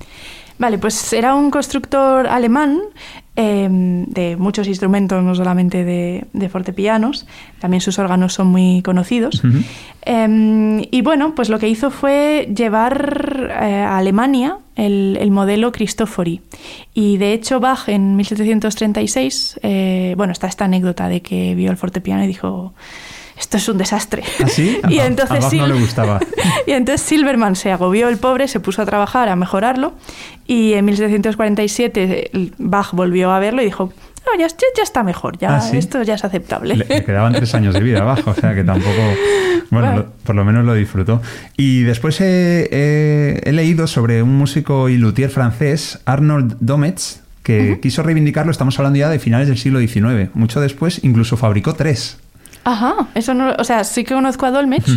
Vale, 0.59 0.79
pues 0.79 1.13
era 1.13 1.35
un 1.35 1.51
constructor 1.51 2.27
alemán 2.27 2.81
eh, 3.37 3.69
de 3.71 4.37
muchos 4.37 4.67
instrumentos, 4.67 5.23
no 5.23 5.35
solamente 5.35 5.85
de, 5.85 6.25
de 6.33 6.49
fortepianos, 6.49 7.27
también 7.61 7.83
sus 7.83 7.99
órganos 7.99 8.33
son 8.33 8.47
muy 8.47 8.81
conocidos. 8.83 9.43
Eh, 10.07 10.89
y 10.91 11.03
bueno, 11.03 11.35
pues 11.35 11.51
lo 11.51 11.59
que 11.59 11.69
hizo 11.69 11.91
fue 11.91 12.49
llevar 12.55 13.51
eh, 13.61 13.83
a 13.83 13.99
Alemania 13.99 14.59
el, 14.77 15.19
el 15.21 15.31
modelo 15.31 15.73
Cristofori. 15.73 16.41
Y 16.95 17.19
de 17.19 17.35
hecho 17.35 17.61
Bach 17.61 17.89
en 17.89 18.17
1736, 18.17 19.61
eh, 19.63 20.15
bueno, 20.17 20.33
está 20.33 20.47
esta 20.47 20.65
anécdota 20.65 21.09
de 21.09 21.21
que 21.21 21.55
vio 21.55 21.71
el 21.71 21.77
fortepiano 21.77 22.25
y 22.25 22.27
dijo... 22.27 22.73
Esto 23.39 23.57
es 23.59 23.69
un 23.69 23.79
desastre. 23.79 24.23
¿Ah, 24.43 24.49
sí? 24.49 24.79
y 24.89 24.99
A- 24.99 25.05
a 25.05 25.07
entonces 25.07 25.41
Bach 25.41 25.53
no 25.53 25.67
le 25.67 25.75
gustaba. 25.79 26.21
y 26.67 26.73
entonces 26.73 27.07
Silverman 27.07 27.55
se 27.57 27.71
agobió 27.71 28.09
el 28.09 28.17
pobre, 28.19 28.49
se 28.49 28.61
puso 28.61 28.83
a 28.83 28.87
trabajar 28.87 29.29
a 29.29 29.37
mejorarlo 29.37 29.93
y 30.47 30.73
en 30.75 30.85
1747 30.87 32.31
el 32.37 32.53
Bach 32.59 32.93
volvió 32.93 33.31
a 33.33 33.39
verlo 33.39 33.63
y 33.63 33.67
dijo, 33.67 33.93
no, 34.27 34.41
ya, 34.41 34.49
ya- 34.49 34.83
está 34.83 35.03
mejor, 35.03 35.39
ya 35.39 35.57
¿Ah, 35.57 35.61
sí? 35.61 35.77
esto 35.77 36.03
ya 36.03 36.15
es 36.15 36.25
aceptable. 36.25 36.77
Le, 36.77 36.85
le 36.87 37.05
quedaban 37.05 37.33
tres 37.33 37.55
años 37.55 37.75
de 37.75 37.81
vida 37.81 38.01
abajo, 38.01 38.31
o 38.31 38.35
sea 38.35 38.55
que 38.55 38.65
tampoco. 38.65 38.91
Bueno, 39.69 39.89
Bueno. 39.89 40.03
lo- 40.03 40.11
por 40.25 40.37
lo 40.37 40.45
menos 40.45 40.65
lo 40.65 40.75
disfrutó. 40.75 41.21
Y 41.57 41.83
después 41.83 42.21
he, 42.21 42.69
he- 42.71 43.41
he 43.45 43.53
leído 43.53 43.89
sobre 43.89 44.23
un 44.23 44.37
músico 44.39 44.89
y 44.89 44.97
luthier 44.97 45.29
francés, 45.29 45.99
Arnold 46.05 46.57
Dometz, 46.61 47.23
que 47.43 47.81
quiso 47.83 48.05
reivindicarlo. 48.05 48.53
Estamos 48.53 48.79
hablando 48.79 49.01
ya 49.01 49.09
de 49.09 49.19
finales 49.19 49.49
del 49.49 49.59
siglo 49.59 49.81
XIX. 49.81 50.31
Mucho 50.35 50.61
después, 50.61 51.01
incluso 51.03 51.37
fabricó 51.37 51.75
tres. 51.75 52.19
Ajá, 52.67 53.07
eso 53.15 53.33
no, 53.33 53.55
o 53.57 53.63
sea, 53.63 53.85
sí 53.85 54.03
que 54.03 54.13
conozco 54.13 54.45
a 54.45 54.51
Dolmetsch, 54.51 54.89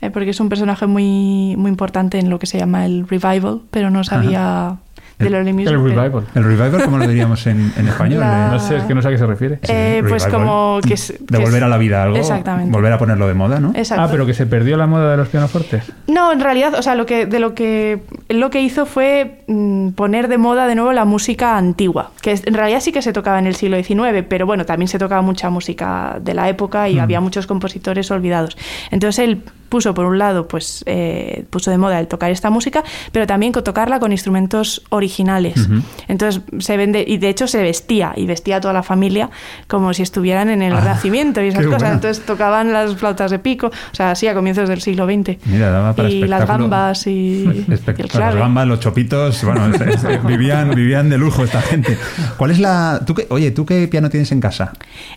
eh, 0.00 0.10
porque 0.10 0.30
es 0.30 0.38
un 0.38 0.48
personaje 0.48 0.86
muy, 0.86 1.56
muy 1.56 1.68
importante 1.68 2.20
en 2.20 2.30
lo 2.30 2.38
que 2.38 2.46
se 2.46 2.58
llama 2.58 2.86
el 2.86 3.08
revival, 3.08 3.62
pero 3.72 3.90
no 3.90 4.04
sabía 4.04 4.76
del 5.18 5.52
music. 5.54 5.68
El 5.72 5.82
revival. 5.82 6.24
El 6.34 6.44
revival, 6.44 6.84
¿cómo 6.84 6.98
lo 6.98 7.06
diríamos 7.08 7.46
en, 7.46 7.72
en 7.76 7.88
español? 7.88 8.20
La- 8.20 8.50
No 8.52 8.58
sé, 8.60 8.76
es 8.76 8.84
que 8.84 8.94
no 8.94 9.02
sé 9.02 9.08
a 9.08 9.10
qué 9.10 9.18
se 9.18 9.26
refiere. 9.26 9.58
Eh, 9.62 10.02
pues 10.08 10.22
revival. 10.24 10.30
como 10.42 10.80
que 10.86 10.94
es- 10.94 11.14
De 11.18 11.38
volver 11.38 11.56
es- 11.58 11.62
a 11.62 11.68
la 11.68 11.78
vida 11.78 12.02
algo. 12.02 12.16
Exactamente. 12.16 12.70
Volver 12.72 12.92
a 12.92 12.98
ponerlo 12.98 13.26
de 13.28 13.34
moda, 13.34 13.60
¿no? 13.60 13.72
Exacto. 13.74 14.04
Ah, 14.04 14.08
pero 14.10 14.26
que 14.26 14.34
se 14.34 14.46
perdió 14.46 14.76
la 14.76 14.86
moda 14.86 15.10
de 15.10 15.16
los 15.16 15.28
pianofortes. 15.28 15.84
No, 16.06 16.32
en 16.32 16.40
realidad, 16.40 16.74
o 16.74 16.82
sea, 16.82 16.94
lo 16.94 17.04
que, 17.06 17.26
de 17.26 17.40
lo 17.40 17.54
que 17.54 18.00
él 18.28 18.38
lo 18.40 18.50
que 18.50 18.60
hizo 18.62 18.86
fue 18.86 19.42
mm, 19.48 19.90
poner 19.90 20.28
de 20.28 20.38
moda 20.38 20.66
de 20.66 20.74
nuevo 20.74 20.92
la 20.92 21.04
música 21.04 21.56
antigua, 21.56 22.12
que 22.22 22.38
en 22.44 22.54
realidad 22.54 22.80
sí 22.80 22.92
que 22.92 23.02
se 23.02 23.12
tocaba 23.12 23.38
en 23.38 23.46
el 23.46 23.54
siglo 23.56 23.76
XIX, 23.82 24.24
pero 24.28 24.46
bueno, 24.46 24.64
también 24.66 24.88
se 24.88 24.98
tocaba 24.98 25.22
mucha 25.22 25.50
música 25.50 26.18
de 26.20 26.34
la 26.34 26.48
época 26.48 26.88
y 26.88 26.98
había 26.98 27.20
muchos 27.20 27.46
compositores 27.46 28.10
olvidados. 28.10 28.56
Entonces 28.90 29.24
él 29.24 29.42
puso, 29.68 29.94
por 29.94 30.06
un 30.06 30.18
lado, 30.18 30.48
pues 30.48 30.82
eh, 30.86 31.44
puso 31.50 31.70
de 31.70 31.78
moda 31.78 32.00
el 32.00 32.06
tocar 32.08 32.30
esta 32.30 32.50
música, 32.50 32.82
pero 33.12 33.26
también 33.26 33.52
tocarla 33.52 33.98
con 34.00 34.12
instrumentos 34.12 34.82
originales. 34.90 35.68
Entonces 36.08 36.42
se 36.58 36.76
vende, 36.76 37.04
y 37.06 37.18
de 37.18 37.28
hecho 37.28 37.46
se 37.46 37.62
vestía, 37.62 38.12
y 38.16 38.26
vestía 38.26 38.56
a 38.56 38.60
toda 38.60 38.72
la 38.74 38.82
familia 38.82 39.30
como 39.66 39.92
si 39.94 40.02
estuvieran 40.02 40.48
en 40.50 40.62
el 40.62 40.72
Ah, 40.72 40.80
Renacimiento 40.80 41.42
y 41.42 41.48
esas 41.48 41.66
cosas. 41.66 41.92
Entonces 41.94 42.24
tocaban 42.24 42.72
las 42.72 42.94
flautas 42.96 43.30
de 43.30 43.38
pico, 43.38 43.66
o 43.68 43.94
sea, 43.94 44.12
así 44.12 44.26
a 44.28 44.34
comienzos 44.34 44.68
del 44.68 44.80
siglo 44.80 45.06
XX. 45.06 45.38
Mira, 45.46 45.70
daba 45.70 45.94
para 45.94 46.08
y 46.08 46.26
las 46.28 46.46
gambas 46.46 47.06
y, 47.06 47.10
y 47.68 47.72
el. 47.72 47.80
Las 48.14 48.34
gambas, 48.36 48.66
los 48.66 48.80
chopitos, 48.80 49.42
bueno, 49.44 49.66
es- 49.74 50.04
es- 50.04 50.24
vivían, 50.24 50.74
vivían 50.74 51.08
de 51.10 51.18
lujo 51.18 51.44
esta 51.44 51.60
gente. 51.62 51.98
¿Cuál 52.36 52.50
es 52.52 52.58
la... 52.60 53.00
Tú 53.06 53.14
qué, 53.14 53.26
oye, 53.30 53.50
¿tú 53.50 53.66
qué 53.66 53.88
piano 53.88 54.08
tienes 54.10 54.30
en 54.32 54.40
casa? 54.40 54.72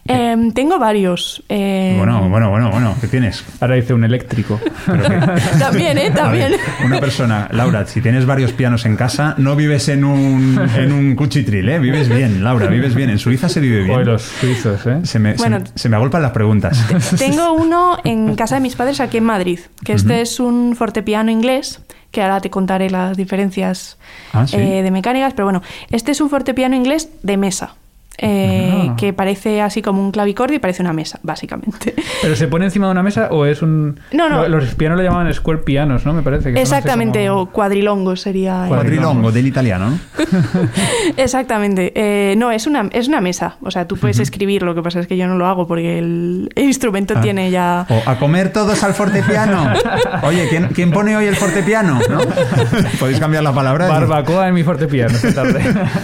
Em, 0.05 0.51
tengo 0.51 0.79
varios. 0.79 1.43
em, 1.49 1.97
Bueno, 1.97 2.27
bueno, 2.29 2.49
bueno, 2.49 2.71
bueno, 2.71 2.95
¿qué 2.99 3.07
tienes? 3.07 3.43
Ahora 3.59 3.75
dice 3.75 3.93
un 3.93 4.03
eléctrico. 4.03 4.40
Pero 4.85 5.03
que- 5.03 5.41
También, 5.59 5.97
¿eh? 5.97 6.11
También. 6.11 6.51
ver, 6.51 6.59
una 6.85 6.99
persona, 6.99 7.47
Laura, 7.51 7.85
si 7.85 8.01
tienes 8.01 8.25
varios 8.25 8.51
pianos 8.53 8.85
en 8.85 8.95
casa, 8.95 9.35
no 9.37 9.55
vives 9.55 9.87
en 9.89 10.03
un, 10.03 10.59
en 10.75 10.91
un 10.91 11.15
cuchitril, 11.15 11.67
¿eh? 11.69 11.79
Vives 11.79 12.09
bien, 12.09 12.43
Laura, 12.43 12.67
vives 12.67 12.95
bien. 12.95 13.09
En 13.09 13.19
Suiza 13.19 13.49
se 13.49 13.59
vive 13.59 13.83
bien. 13.83 14.05
Los 14.05 14.21
suizos, 14.23 14.85
¿eh? 14.87 14.99
Se 15.03 15.19
me, 15.19 15.31
se 15.33 15.37
Bueno. 15.37 15.59
me- 15.59 15.65
se 15.75 15.89
me 15.89 15.95
agolpan 15.95 16.21
las 16.21 16.31
preguntas. 16.31 16.83
Tengo 17.17 17.53
uno 17.53 17.97
en 18.03 18.35
casa 18.35 18.55
de 18.55 18.61
mis 18.61 18.75
padres 18.75 18.99
aquí 18.99 19.17
en 19.17 19.23
Madrid, 19.25 19.59
que 19.83 19.93
este 19.93 20.21
es 20.21 20.39
un 20.39 20.75
fortepiano 20.75 21.31
inglés, 21.31 21.79
que 22.11 22.21
ahora 22.21 22.41
te 22.41 22.49
contaré 22.49 22.89
las 22.89 23.15
diferencias 23.15 23.97
Ah, 24.33 24.45
¿sí? 24.45 24.57
eh, 24.57 24.83
de 24.83 24.91
mecánicas, 24.91 25.33
pero 25.33 25.45
bueno, 25.45 25.61
este 25.91 26.11
es 26.11 26.19
un 26.21 26.29
fortepiano 26.29 26.75
inglés 26.75 27.09
de 27.23 27.37
mesa. 27.37 27.75
Eh, 28.21 28.87
Ah. 28.89 28.95
que 28.97 29.13
parece 29.13 29.61
así 29.61 29.81
como 29.81 30.01
un 30.01 30.11
clavicordio 30.11 30.55
y 30.57 30.59
parece 30.59 30.81
una 30.81 30.93
mesa, 30.93 31.19
básicamente. 31.23 31.93
¿Pero 32.21 32.35
se 32.35 32.47
pone 32.47 32.65
encima 32.65 32.85
de 32.87 32.91
una 32.91 33.03
mesa 33.03 33.27
o 33.31 33.45
es 33.45 33.61
un...? 33.61 33.99
No, 34.11 34.29
no. 34.29 34.47
Lo- 34.47 34.59
Los 34.59 34.75
pianos 34.75 34.97
lo 34.97 35.03
llamaban 35.03 35.33
square 35.33 35.59
pianos, 35.63 36.05
¿no? 36.05 36.13
Me 36.13 36.21
parece. 36.21 36.53
que 36.53 36.61
Exactamente, 36.61 37.27
como- 37.27 37.41
o 37.41 37.45
cuadrilongo 37.49 38.15
sería. 38.15 38.63
el- 38.63 38.69
Cuadrilongo 38.69 39.31
del 39.31 39.47
italiano, 39.47 39.89
¿no? 39.91 39.99
Exactamente. 41.17 41.91
Eh, 41.95 42.35
no, 42.37 42.51
es 42.51 42.67
una, 42.67 42.89
es 42.91 43.07
una 43.07 43.21
mesa. 43.21 43.55
O 43.61 43.71
sea, 43.71 43.87
tú 43.87 43.97
puedes 43.97 44.19
escribir, 44.19 44.63
lo 44.63 44.75
que 44.75 44.81
pasa 44.81 44.99
es 44.99 45.07
que 45.07 45.17
yo 45.17 45.27
no 45.27 45.35
lo 45.37 45.45
hago 45.47 45.67
porque 45.67 45.99
el, 45.99 46.49
el 46.55 46.63
instrumento 46.63 47.13
Ah. 47.17 47.21
tiene 47.21 47.51
ya... 47.51 47.85
O 47.89 48.01
a 48.09 48.17
comer 48.17 48.53
todos 48.53 48.83
al 48.83 48.93
fortepiano. 48.93 49.73
Oye, 50.23 50.47
¿quién, 50.49 50.67
quién 50.73 50.91
pone 50.91 51.15
hoy 51.15 51.25
el 51.25 51.35
fortepiano? 51.35 51.99
¿No? 52.09 52.19
Podéis 52.99 53.19
cambiar 53.19 53.43
la 53.43 53.53
palabra. 53.53 53.87
Barbacoa 53.87 54.47
en 54.47 54.53
mi 54.53 54.63
fortepiano 54.63 55.13
esta 55.15 55.33
tarde. 55.33 55.61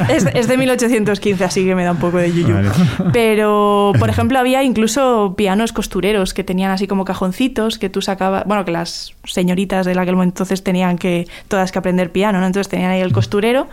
Es, 0.10 0.26
es 0.34 0.48
de 0.48 0.58
1815, 0.58 1.44
así 1.44 1.66
que 1.66 1.76
me 1.76 1.84
da 1.84 1.92
un 1.92 1.98
poco 1.98 2.07
de 2.16 2.32
yuyu. 2.32 2.54
Vale. 2.54 2.70
Pero, 3.14 3.92
por 4.00 4.10
ejemplo, 4.14 4.40
había 4.40 4.64
incluso 4.64 5.34
pianos 5.38 5.74
costureros 5.74 6.34
que 6.34 6.44
tenían 6.44 6.72
así 6.72 6.88
como 6.88 7.04
cajoncitos 7.06 7.78
que 7.80 7.90
tú 7.90 8.02
sacabas, 8.02 8.44
bueno, 8.46 8.64
que 8.66 8.72
las 8.72 9.14
señoritas 9.26 9.86
de 9.86 9.92
aquel 10.00 10.16
momento 10.16 10.36
entonces 10.44 10.64
tenían 10.64 10.98
que 10.98 11.28
todas 11.48 11.72
que 11.72 11.80
aprender 11.80 12.12
piano, 12.12 12.40
¿no? 12.40 12.46
Entonces 12.46 12.70
tenían 12.70 12.92
ahí 12.92 13.02
el 13.02 13.12
costurero 13.12 13.68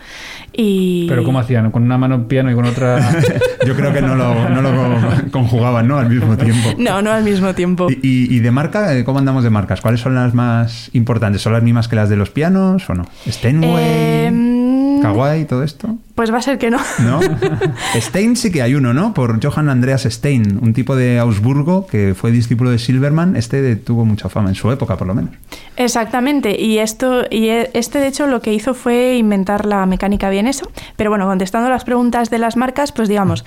y... 0.53 1.07
¿Pero 1.09 1.23
cómo 1.25 1.39
hacían? 1.39 1.71
¿Con 1.71 1.83
una 1.85 1.99
mano 1.99 2.27
piano 2.27 2.51
y 2.51 2.55
con 2.55 2.65
otra...? 2.65 2.99
Yo 3.67 3.75
creo 3.77 3.93
que 3.93 4.03
no 4.03 4.15
lo, 4.15 4.49
no 4.49 4.61
lo 4.63 5.31
conjugaban, 5.31 5.87
¿no? 5.89 5.99
Al 5.99 6.09
mismo 6.11 6.37
tiempo. 6.37 6.71
No, 6.79 7.01
no 7.03 7.13
al 7.13 7.25
mismo 7.25 7.55
tiempo. 7.55 7.89
¿Y, 7.91 7.95
y- 8.03 8.35
y 8.37 8.41
de 8.41 8.51
marca? 8.51 8.95
eh, 8.97 9.05
¿Cómo 9.05 9.19
andamos 9.19 9.45
de 9.45 9.51
marcas? 9.51 9.81
¿Cuáles 9.81 10.01
son 10.01 10.15
las 10.15 10.35
más 10.35 10.91
importantes? 10.93 11.43
¿Son 11.43 11.53
las 11.53 11.63
mismas 11.63 11.89
que 11.89 11.97
las 11.97 12.09
de 12.09 12.17
los 12.17 12.31
pianos 12.31 12.89
o 12.91 12.95
no? 12.95 13.05
¿Steinway? 13.29 14.27
Em, 14.27 14.54
¿Kawai? 15.13 15.47
¿Todo 15.47 15.63
esto? 15.63 15.97
Pues 16.15 16.33
va 16.33 16.39
a 16.39 16.43
ser 16.43 16.59
que 16.59 16.71
no. 16.71 16.79
¿No? 17.01 17.21
Stein 18.01 18.37
sí 18.37 18.51
que 18.53 18.63
hay 18.63 18.75
uno, 18.75 18.95
¿no? 18.95 19.15
Por 19.15 19.43
Johann 19.45 19.69
Andreas 19.69 20.03
Stein, 20.05 20.59
un 20.63 20.73
tipo 20.73 20.95
de 20.97 21.19
Augsburgo 21.19 21.87
que 21.87 22.15
fue 22.15 22.31
discípulo 22.31 22.71
de 22.71 22.79
Silverman. 22.79 23.37
Este 23.37 23.77
tuvo 23.77 24.05
mucha 24.05 24.29
fama, 24.29 24.49
en 24.49 24.55
su 24.55 24.71
época 24.71 24.97
por 24.97 25.07
lo 25.07 25.15
menos. 25.15 25.31
Exactamente, 25.77 26.61
y 26.61 26.79
esto 26.79 27.23
y 27.31 27.49
e- 27.49 27.71
este 27.75 27.99
de 27.99 28.07
hecho 28.07 28.27
lo 28.29 28.41
que 28.41 28.53
hizo 28.55 28.75
fue 28.75 29.17
inventar 29.17 29.67
la 29.67 29.87
mecánica 29.87 30.31
vienesa, 30.31 30.67
pero 30.97 31.11
bueno, 31.11 31.27
contestando 31.27 31.69
las 31.69 31.85
preguntas 31.85 32.31
de 32.31 32.39
las 32.39 32.57
marcas, 32.57 32.93
pues 32.93 33.09
digamos, 33.09 33.45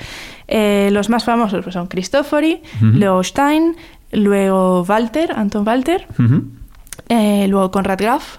eh, 0.49 0.89
los 0.91 1.09
más 1.09 1.23
famosos 1.23 1.63
pues, 1.63 1.73
son 1.73 1.87
Cristofori, 1.87 2.61
luego 2.81 3.23
Stein, 3.23 3.75
luego 4.11 4.83
Walter, 4.83 5.31
Anton 5.35 5.65
Walter, 5.65 6.05
eh, 7.09 7.47
luego 7.47 7.71
Conrad 7.71 7.97
Graf, 7.99 8.37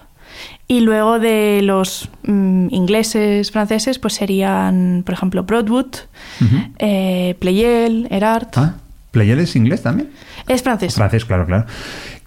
y 0.71 0.81
luego 0.81 1.17
de 1.19 1.61
los 1.63 2.09
mm, 2.23 2.67
ingleses, 2.69 3.49
franceses, 3.49 3.97
pues 3.97 4.13
serían, 4.13 5.01
por 5.03 5.13
ejemplo, 5.15 5.43
Broadwood, 5.43 5.95
eh, 6.77 7.35
Pleyel, 7.39 8.07
Erard. 8.11 8.49
Ah, 8.55 8.75
¿Pleyel 9.09 9.39
es 9.39 9.55
inglés 9.55 9.81
también? 9.81 10.11
Es 10.47 10.61
francés. 10.61 10.93
Francés, 10.93 11.25
claro, 11.25 11.47
claro. 11.47 11.65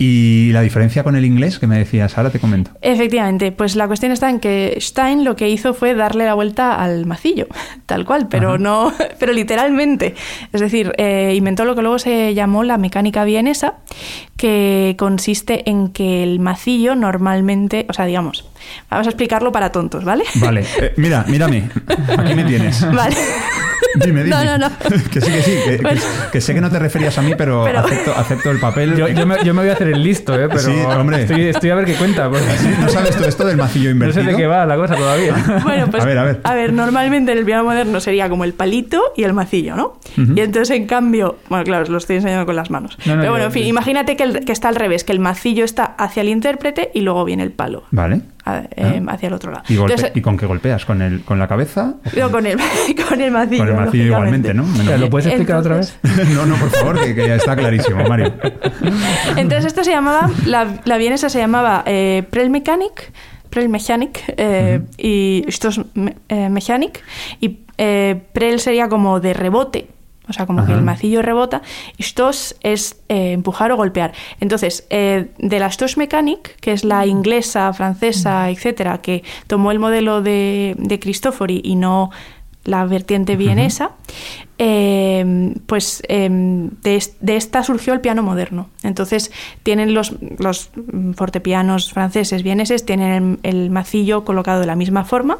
¿Y 0.04 0.50
la 0.50 0.62
diferencia 0.62 1.04
con 1.04 1.14
el 1.14 1.24
inglés 1.24 1.60
que 1.60 1.68
me 1.68 1.78
decías? 1.78 2.18
Ahora 2.18 2.30
te 2.30 2.40
comento. 2.40 2.72
Efectivamente, 2.80 3.52
pues 3.52 3.76
la 3.76 3.86
cuestión 3.86 4.10
está 4.10 4.30
en 4.30 4.40
que 4.40 4.76
Stein 4.80 5.22
lo 5.22 5.36
que 5.36 5.48
hizo 5.48 5.74
fue 5.74 5.94
darle 5.94 6.24
la 6.24 6.34
vuelta 6.34 6.74
al 6.74 7.06
macillo, 7.06 7.46
tal 7.86 8.04
cual, 8.04 8.26
pero 8.28 8.48
Ajá. 8.48 8.58
no, 8.58 8.92
pero 9.20 9.32
literalmente. 9.32 10.16
Es 10.52 10.60
decir, 10.60 10.92
eh, 10.98 11.34
inventó 11.36 11.64
lo 11.64 11.76
que 11.76 11.82
luego 11.82 12.00
se 12.00 12.34
llamó 12.34 12.64
la 12.64 12.78
mecánica 12.78 13.22
vienesa, 13.22 13.74
que 14.36 14.96
consiste 14.98 15.70
en 15.70 15.90
que 15.90 16.24
el 16.24 16.40
macillo 16.40 16.96
normalmente, 16.96 17.86
o 17.88 17.92
sea, 17.92 18.04
digamos, 18.04 18.44
vamos 18.90 19.06
a 19.06 19.10
explicarlo 19.10 19.52
para 19.52 19.70
tontos, 19.72 20.04
¿vale? 20.04 20.24
Vale, 20.36 20.64
eh, 20.80 20.92
mira, 20.96 21.24
mírame. 21.28 21.68
Aquí 22.18 22.34
me 22.34 22.44
tienes. 22.44 22.80
Vale. 22.92 23.16
Dime, 23.96 24.24
dime. 24.24 24.30
No, 24.34 24.44
no, 24.44 24.56
no. 24.58 24.70
Que 25.12 25.20
sí, 25.20 25.30
que 25.30 25.42
sí. 25.42 25.50
Que, 25.64 25.76
que- 25.76 25.82
Bueno. 25.82 26.00
que 26.32 26.40
sé 26.40 26.54
que 26.54 26.60
no 26.62 26.70
te 26.70 26.78
referías 26.78 27.16
a 27.18 27.22
mí, 27.22 27.34
pero, 27.36 27.64
Pero- 27.64 27.80
Acepto, 27.80 28.14
acepto 28.16 28.50
el 28.50 28.58
papel. 28.58 28.96
Yo, 28.96 29.06
yo 29.08 29.26
me, 29.26 29.36
yo 29.44 29.52
me 29.52 29.60
voy 29.62 29.70
a 29.70 29.74
hacer 29.74 29.88
el 29.88 30.02
listo, 30.02 30.34
¿eh? 30.34 30.48
Pero 30.48 30.60
Sí, 30.60 30.72
hombre. 30.80 31.22
Estoy, 31.22 31.42
estoy 31.48 31.70
a 31.70 31.74
ver 31.74 31.84
qué 31.84 31.94
cuenta. 31.94 32.30
porque 32.30 32.44
¿No 32.80 32.88
sabes 32.88 33.16
tú 33.16 33.24
esto 33.24 33.44
del 33.44 33.56
macillo 33.58 33.84
no 33.84 33.90
sé 33.90 33.92
invertido? 34.20 34.24
de 34.24 34.36
qué 34.36 34.46
va 34.46 34.64
la 34.64 34.76
cosa 34.76 34.94
todavía. 34.96 35.34
Bueno, 35.62 35.88
pues 35.90 36.02
A 36.02 36.06
ver, 36.06 36.18
a 36.42 36.54
ver. 36.54 36.72
normalmente 36.72 37.32
en 37.32 37.38
el 37.38 37.44
piano 37.44 37.64
moderno 37.64 38.00
sería 38.00 38.28
como 38.30 38.44
el 38.44 38.54
palito 38.54 39.02
y 39.16 39.24
el 39.24 39.34
macillo, 39.34 39.76
¿no? 39.76 39.98
Y 40.16 40.40
entonces, 40.40 40.70
en 40.76 40.86
cambio, 40.86 41.36
bueno, 41.50 41.64
claro, 41.64 41.82
os 41.82 41.88
lo 41.90 41.98
estoy 41.98 42.16
enseñando 42.16 42.46
con 42.46 42.56
las 42.56 42.70
manos. 42.70 42.96
No, 43.04 43.16
no, 43.16 43.20
Pero 43.20 43.24
yo- 43.24 43.30
bueno, 43.32 43.44
en 43.46 43.52
fin, 43.52 43.62
yo- 43.64 43.68
imagínate 43.68 44.16
que, 44.16 44.22
el- 44.22 44.44
que 44.44 44.52
está 44.52 44.68
al 44.68 44.76
revés, 44.76 45.04
que 45.04 45.12
el 45.12 45.20
macillo 45.20 45.64
está 45.64 45.84
hacia 45.84 46.22
el 46.22 46.28
intérprete 46.28 46.90
y 46.94 47.00
luego 47.02 47.24
viene 47.24 47.42
el 47.42 47.52
palo 47.52 47.84
Vale. 47.90 48.22
A- 48.44 48.62
eh, 48.76 49.02
hacia 49.08 49.28
el 49.28 49.34
otro 49.34 49.52
lado. 49.52 49.64
¿Y, 49.68 49.76
golpe- 49.76 49.92
Entonces, 49.92 50.12
¿Y 50.16 50.20
con 50.20 50.36
qué 50.36 50.46
golpeas? 50.46 50.84
¿Con, 50.84 51.00
el, 51.02 51.22
con 51.22 51.38
la 51.38 51.46
cabeza? 51.48 51.94
¿O 52.16 52.18
no, 52.20 52.30
con 52.30 52.46
el, 52.46 52.58
con 53.08 53.20
el 53.20 53.30
macillo. 53.30 53.58
con 53.64 53.68
el 53.68 53.74
macillo 53.74 54.04
igualmente. 54.04 54.54
¿no? 54.54 54.64
Menos 54.64 55.00
¿Lo 55.00 55.10
puedes 55.10 55.26
explicar 55.26 55.56
otra 55.56 55.76
vez? 55.76 55.98
No, 56.34 56.46
no, 56.46 56.54
por 56.56 56.70
favor, 56.70 57.00
que, 57.00 57.14
que 57.14 57.26
ya 57.26 57.34
está 57.36 57.54
clarísimo, 57.56 58.02
Mario. 58.08 58.32
Entonces 59.36 59.66
esto 59.66 59.84
se 59.84 59.90
llamaba, 59.90 60.30
la, 60.46 60.80
la 60.84 60.96
vienesa 60.98 61.28
se 61.28 61.38
llamaba 61.38 61.82
eh, 61.86 62.24
Prellmechanik, 62.30 63.12
Prel 63.50 63.68
Mechanic 63.68 64.22
eh, 64.36 64.80
y 64.96 65.44
Stos 65.48 65.80
me- 65.94 66.16
eh, 66.28 66.48
Mechanic 66.48 67.02
y 67.40 67.58
eh, 67.78 68.20
Prel 68.32 68.60
sería 68.60 68.88
como 68.88 69.20
de 69.20 69.34
rebote. 69.34 69.88
O 70.28 70.32
sea, 70.32 70.46
como 70.46 70.64
que 70.64 70.72
el 70.72 70.82
macillo 70.82 71.20
rebota 71.20 71.62
y 71.96 72.04
Stos 72.04 72.54
es 72.62 73.00
eh, 73.08 73.32
empujar 73.32 73.72
o 73.72 73.76
golpear. 73.76 74.12
Entonces, 74.40 74.86
eh, 74.90 75.30
de 75.38 75.58
la 75.58 75.70
Stos 75.70 75.96
Mechanic, 75.96 76.56
que 76.60 76.72
es 76.72 76.84
la 76.84 77.06
inglesa, 77.06 77.72
francesa, 77.72 78.48
etcétera, 78.48 78.98
que 78.98 79.24
tomó 79.48 79.72
el 79.72 79.78
modelo 79.80 80.22
de, 80.22 80.76
de 80.78 80.98
Cristofori 81.00 81.60
y 81.64 81.74
no 81.74 82.10
la 82.64 82.84
vertiente 82.84 83.34
vienesa, 83.34 83.90
eh, 84.58 85.54
pues 85.66 86.02
eh, 86.08 86.28
de, 86.30 86.96
es- 86.96 87.16
de 87.20 87.36
esta 87.36 87.64
surgió 87.64 87.92
el 87.92 88.00
piano 88.00 88.22
moderno. 88.22 88.68
Entonces 88.84 89.32
tienen 89.64 89.94
los, 89.94 90.14
los 90.38 90.70
mm, 90.76 91.12
fortepianos 91.14 91.92
franceses 91.92 92.44
vieneses, 92.44 92.86
tienen 92.86 93.38
el, 93.42 93.54
el 93.62 93.70
macillo 93.70 94.24
colocado 94.24 94.60
de 94.60 94.66
la 94.66 94.76
misma 94.76 95.04
forma 95.04 95.38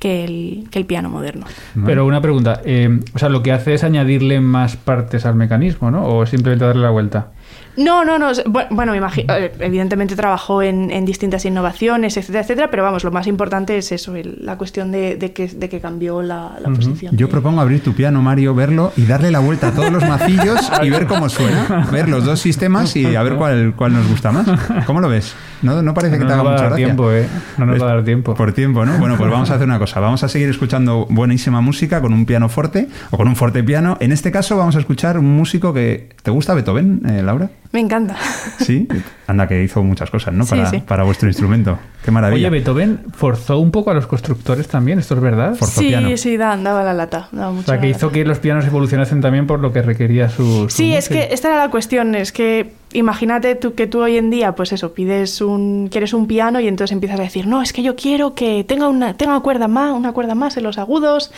que 0.00 0.24
el, 0.24 0.64
que 0.70 0.80
el 0.80 0.86
piano 0.86 1.10
moderno. 1.10 1.46
Pero 1.84 2.06
una 2.06 2.20
pregunta, 2.20 2.62
eh, 2.64 3.00
o 3.14 3.18
sea, 3.18 3.28
lo 3.28 3.42
que 3.42 3.52
hace 3.52 3.74
es 3.74 3.84
añadirle 3.84 4.40
más 4.40 4.76
partes 4.76 5.26
al 5.26 5.36
mecanismo, 5.36 5.90
¿no? 5.90 6.08
O 6.08 6.26
simplemente 6.26 6.64
darle 6.64 6.82
la 6.82 6.90
vuelta. 6.90 7.28
No, 7.76 8.04
no, 8.04 8.18
no. 8.18 8.32
Bueno, 8.70 8.92
me 8.92 8.98
imagino, 8.98 9.32
eh, 9.34 9.52
evidentemente 9.60 10.16
trabajó 10.16 10.62
en, 10.62 10.90
en 10.90 11.04
distintas 11.04 11.44
innovaciones, 11.44 12.16
etcétera, 12.16 12.40
etcétera, 12.42 12.70
pero 12.70 12.82
vamos, 12.82 13.04
lo 13.04 13.10
más 13.10 13.26
importante 13.26 13.78
es 13.78 13.92
eso, 13.92 14.14
el- 14.16 14.38
la 14.40 14.56
cuestión 14.58 14.90
de, 14.92 15.16
de 15.16 15.32
que, 15.32 15.46
de 15.48 15.68
que 15.68 15.80
cambió 15.80 16.20
la, 16.22 16.56
la 16.60 16.68
posición. 16.68 17.16
Yo 17.16 17.28
propongo 17.28 17.60
abrir 17.60 17.82
tu 17.82 17.92
piano, 17.94 18.20
Mario, 18.22 18.54
verlo 18.54 18.92
y 18.96 19.06
darle 19.06 19.30
la 19.30 19.38
vuelta 19.38 19.68
a 19.68 19.72
todos 19.72 19.90
los 19.92 20.06
macillos 20.06 20.70
y 20.82 20.90
ver 20.90 21.06
cómo 21.06 21.28
suena. 21.28 21.88
Ver 21.92 22.08
los 22.08 22.24
dos 22.24 22.40
sistemas 22.40 22.94
y 22.96 23.14
a 23.14 23.22
ver 23.22 23.36
cuál, 23.36 23.74
cuál 23.76 23.92
nos 23.92 24.06
gusta 24.08 24.32
más. 24.32 24.46
¿Cómo 24.86 25.00
lo 25.00 25.08
ves? 25.08 25.34
No, 25.62 25.80
no 25.82 25.94
parece 25.94 26.16
que 26.18 26.24
no 26.24 26.30
te 26.30 26.36
nos 26.36 26.40
haga 26.40 26.42
va 26.42 26.50
a 26.50 26.52
mucha 26.52 26.62
dar 26.64 26.70
gracia. 26.72 26.86
tiempo, 26.86 27.12
¿eh? 27.12 27.26
No 27.58 27.66
nos 27.66 27.74
Pues, 27.74 27.82
va 27.82 27.92
a 27.92 27.94
dar 27.96 28.04
tiempo. 28.04 28.34
Por 28.34 28.52
tiempo, 28.52 28.84
¿no? 28.84 28.98
Bueno, 28.98 29.16
pues 29.16 29.30
vamos 29.30 29.50
a 29.50 29.54
hacer 29.54 29.66
una 29.66 29.78
cosa. 29.78 30.00
Vamos 30.00 30.22
a 30.24 30.28
seguir 30.28 30.48
escuchando 30.48 31.06
buenísima 31.10 31.60
música 31.60 32.00
con 32.00 32.12
un 32.12 32.24
piano 32.26 32.48
fuerte 32.48 32.88
o 33.10 33.16
con 33.16 33.28
un 33.28 33.36
fortepiano. 33.36 33.96
En 34.00 34.12
este 34.12 34.30
caso 34.32 34.56
vamos 34.56 34.76
a 34.76 34.78
escuchar 34.80 35.18
un 35.18 35.36
músico 35.36 35.72
que... 35.74 36.08
¿Te 36.22 36.30
gusta 36.30 36.54
Beethoven, 36.54 37.02
eh, 37.08 37.22
Laura? 37.22 37.50
Me 37.72 37.78
encanta. 37.80 38.16
Sí. 38.58 38.88
Anda, 39.28 39.46
que 39.46 39.62
hizo 39.62 39.82
muchas 39.84 40.10
cosas, 40.10 40.34
¿no? 40.34 40.44
Sí, 40.44 40.50
Para, 40.50 40.70
sí. 40.70 40.82
para 40.84 41.04
vuestro 41.04 41.28
instrumento. 41.28 41.78
Qué 42.04 42.10
maravilla. 42.10 42.48
Oye, 42.48 42.58
Beethoven 42.58 43.00
forzó 43.14 43.58
un 43.60 43.70
poco 43.70 43.90
a 43.92 43.94
los 43.94 44.06
constructores 44.08 44.66
también, 44.66 44.98
¿esto 44.98 45.14
es 45.14 45.20
verdad? 45.20 45.54
Forzó 45.54 45.80
piano. 45.80 46.08
Sí, 46.08 46.16
sí, 46.16 46.36
da- 46.36 46.56
daba 46.56 46.82
la 46.82 46.94
lata. 46.94 47.28
daba 47.30 47.50
O 47.50 47.52
mucho 47.54 47.66
sea, 47.66 47.76
la 47.76 47.80
que 47.80 47.86
lata. 47.88 47.96
hizo 47.98 48.10
que 48.10 48.24
los 48.24 48.38
pianos 48.40 48.66
evolucionasen 48.66 49.20
también 49.20 49.46
por 49.46 49.60
lo 49.60 49.72
que 49.72 49.82
requería 49.82 50.28
su... 50.28 50.68
su 50.68 50.70
Sí, 50.70 50.94
es 50.94 51.08
que 51.08 51.28
esta 51.30 51.48
era 51.48 51.58
la 51.58 51.70
cuestión, 51.70 52.14
es 52.16 52.32
que 52.32 52.72
imagínate 52.92 53.54
tú 53.54 53.74
que 53.74 53.86
tú 53.86 54.00
hoy 54.00 54.16
en 54.16 54.30
día, 54.30 54.54
pues 54.54 54.72
eso, 54.72 54.92
pides 54.94 55.40
un, 55.40 55.88
quieres 55.90 56.12
un 56.12 56.26
piano 56.26 56.58
y 56.60 56.66
entonces 56.68 56.92
empiezas 56.92 57.20
a 57.20 57.22
decir, 57.22 57.46
no, 57.46 57.62
es 57.62 57.72
que 57.72 57.82
yo 57.82 57.94
quiero 57.96 58.34
que 58.34 58.64
tenga 58.64 58.88
una, 58.88 59.14
tenga 59.14 59.32
una 59.32 59.40
cuerda 59.42 59.68
más, 59.68 59.92
una 59.92 60.12
cuerda 60.12 60.34
más 60.34 60.56
en 60.56 60.64
los 60.64 60.76
agudos, 60.78 61.30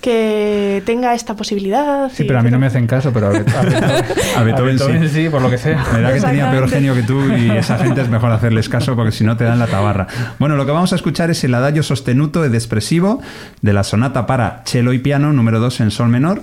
que 0.00 0.82
tenga 0.84 1.14
esta 1.14 1.34
posibilidad. 1.36 2.10
Sí, 2.12 2.24
pero 2.24 2.38
a 2.38 2.42
mí 2.42 2.50
no 2.50 2.58
me 2.58 2.66
hacen 2.66 2.86
caso, 2.86 3.12
pero 3.12 3.28
a, 3.28 3.30
Bet- 3.30 3.48
a 3.48 3.62
Beethoven, 3.62 4.04
A 4.36 4.42
Beethoven 4.42 5.08
sí. 5.08 5.22
sí, 5.24 5.28
por 5.28 5.42
lo 5.42 5.50
que 5.50 5.58
sea. 5.58 5.84
Me 5.92 6.00
da 6.00 6.12
que 6.12 6.20
tenía 6.20 6.50
peor 6.50 6.68
genio 6.68 6.94
que 6.94 7.02
tú 7.02 7.20
y 7.32 7.50
esa 7.50 7.78
gente 7.78 8.00
es 8.00 8.08
mejor 8.08 8.32
hacerles 8.32 8.68
caso 8.68 8.96
porque 8.96 9.12
si 9.12 9.24
no 9.24 9.36
te 9.36 9.44
dan 9.44 9.58
la 9.58 9.66
tabarra. 9.66 10.06
Bueno, 10.38 10.56
lo 10.56 10.66
que 10.66 10.72
vamos 10.72 10.92
a 10.92 10.96
escuchar 10.96 11.30
es 11.30 11.42
el 11.44 11.54
adagio 11.54 11.82
sostenuto 11.82 12.44
ed 12.44 12.54
expresivo 12.54 13.20
de 13.62 13.72
la 13.72 13.84
sonata 13.84 14.26
para 14.26 14.62
cello 14.66 14.92
y 14.92 14.98
piano 14.98 15.32
número 15.32 15.60
2 15.60 15.80
en 15.80 15.90
sol 15.90 16.08
menor. 16.08 16.42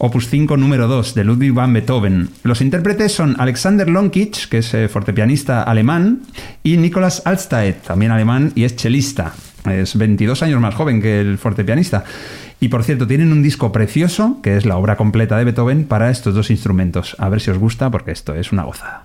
Opus 0.00 0.28
5 0.28 0.56
número 0.56 0.86
2 0.86 1.14
de 1.14 1.24
Ludwig 1.24 1.52
van 1.52 1.72
Beethoven. 1.72 2.28
Los 2.44 2.60
intérpretes 2.60 3.12
son 3.12 3.34
Alexander 3.40 3.88
Lonkich, 3.88 4.48
que 4.48 4.58
es 4.58 4.72
eh, 4.72 4.88
fortepianista 4.88 5.64
alemán, 5.64 6.20
y 6.62 6.76
Nicolas 6.76 7.22
Alstaed, 7.24 7.74
también 7.84 8.12
alemán 8.12 8.52
y 8.54 8.62
es 8.62 8.76
chelista. 8.76 9.34
Es 9.68 9.98
22 9.98 10.42
años 10.44 10.60
más 10.60 10.76
joven 10.76 11.02
que 11.02 11.20
el 11.20 11.36
fortepianista. 11.36 12.04
Y 12.60 12.68
por 12.68 12.84
cierto, 12.84 13.08
tienen 13.08 13.32
un 13.32 13.42
disco 13.42 13.72
precioso, 13.72 14.38
que 14.40 14.56
es 14.56 14.64
la 14.66 14.76
obra 14.76 14.96
completa 14.96 15.36
de 15.36 15.44
Beethoven, 15.44 15.84
para 15.84 16.10
estos 16.10 16.32
dos 16.32 16.50
instrumentos. 16.50 17.16
A 17.18 17.28
ver 17.28 17.40
si 17.40 17.50
os 17.50 17.58
gusta, 17.58 17.90
porque 17.90 18.12
esto 18.12 18.36
es 18.36 18.52
una 18.52 18.62
gozada. 18.62 19.04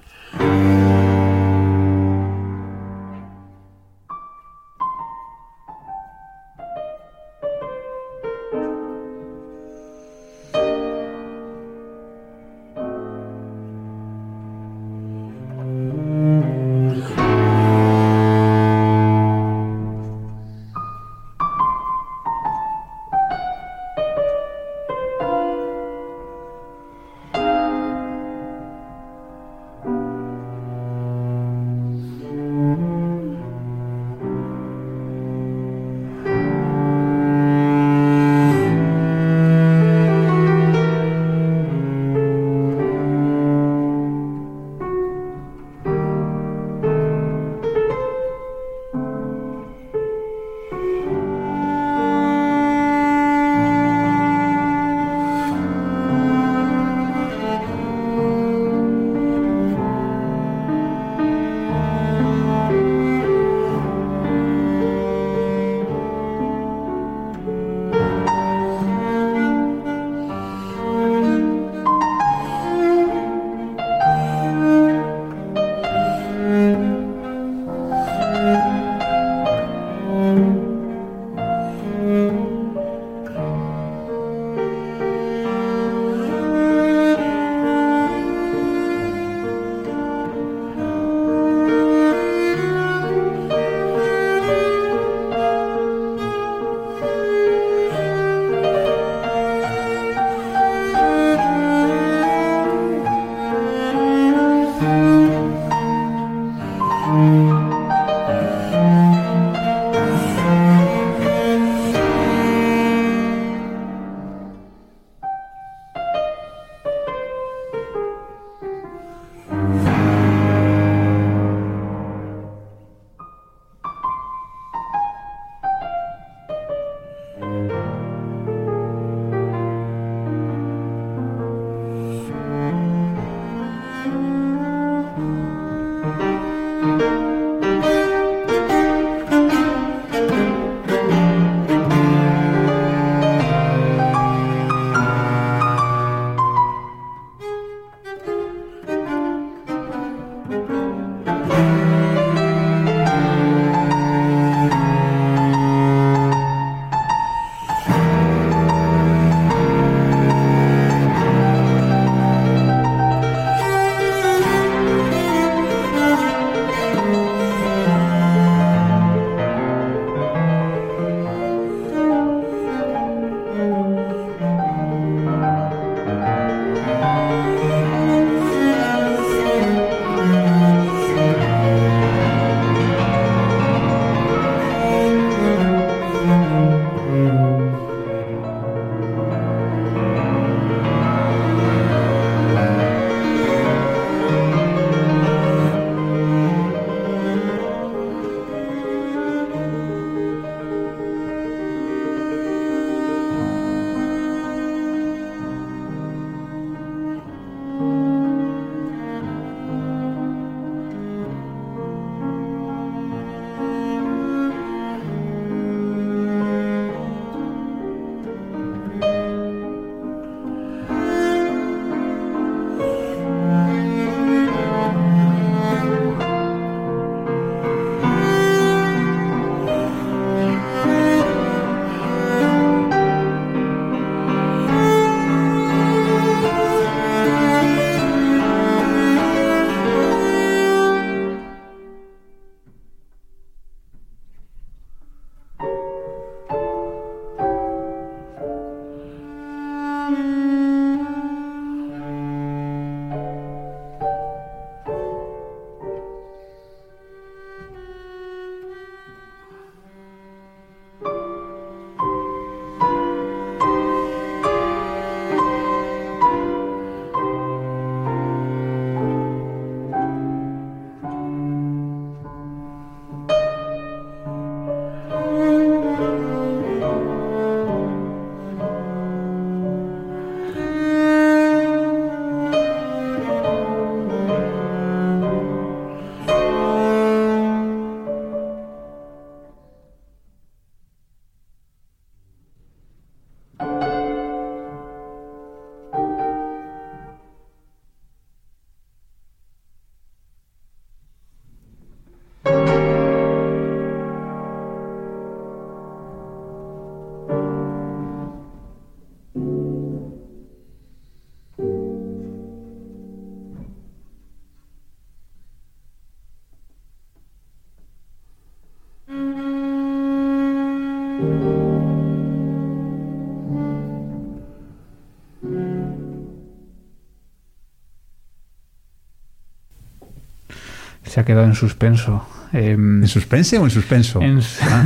Ha 331.24 331.26
quedado 331.26 331.46
en 331.48 331.56
suspenso. 331.56 332.28
Em, 332.54 333.02
¿En 333.02 333.08
suspense 333.08 333.58
o 333.58 333.64
en 333.64 333.72
suspenso? 333.72 334.22
En- 334.22 334.40
Ah. 334.62 334.84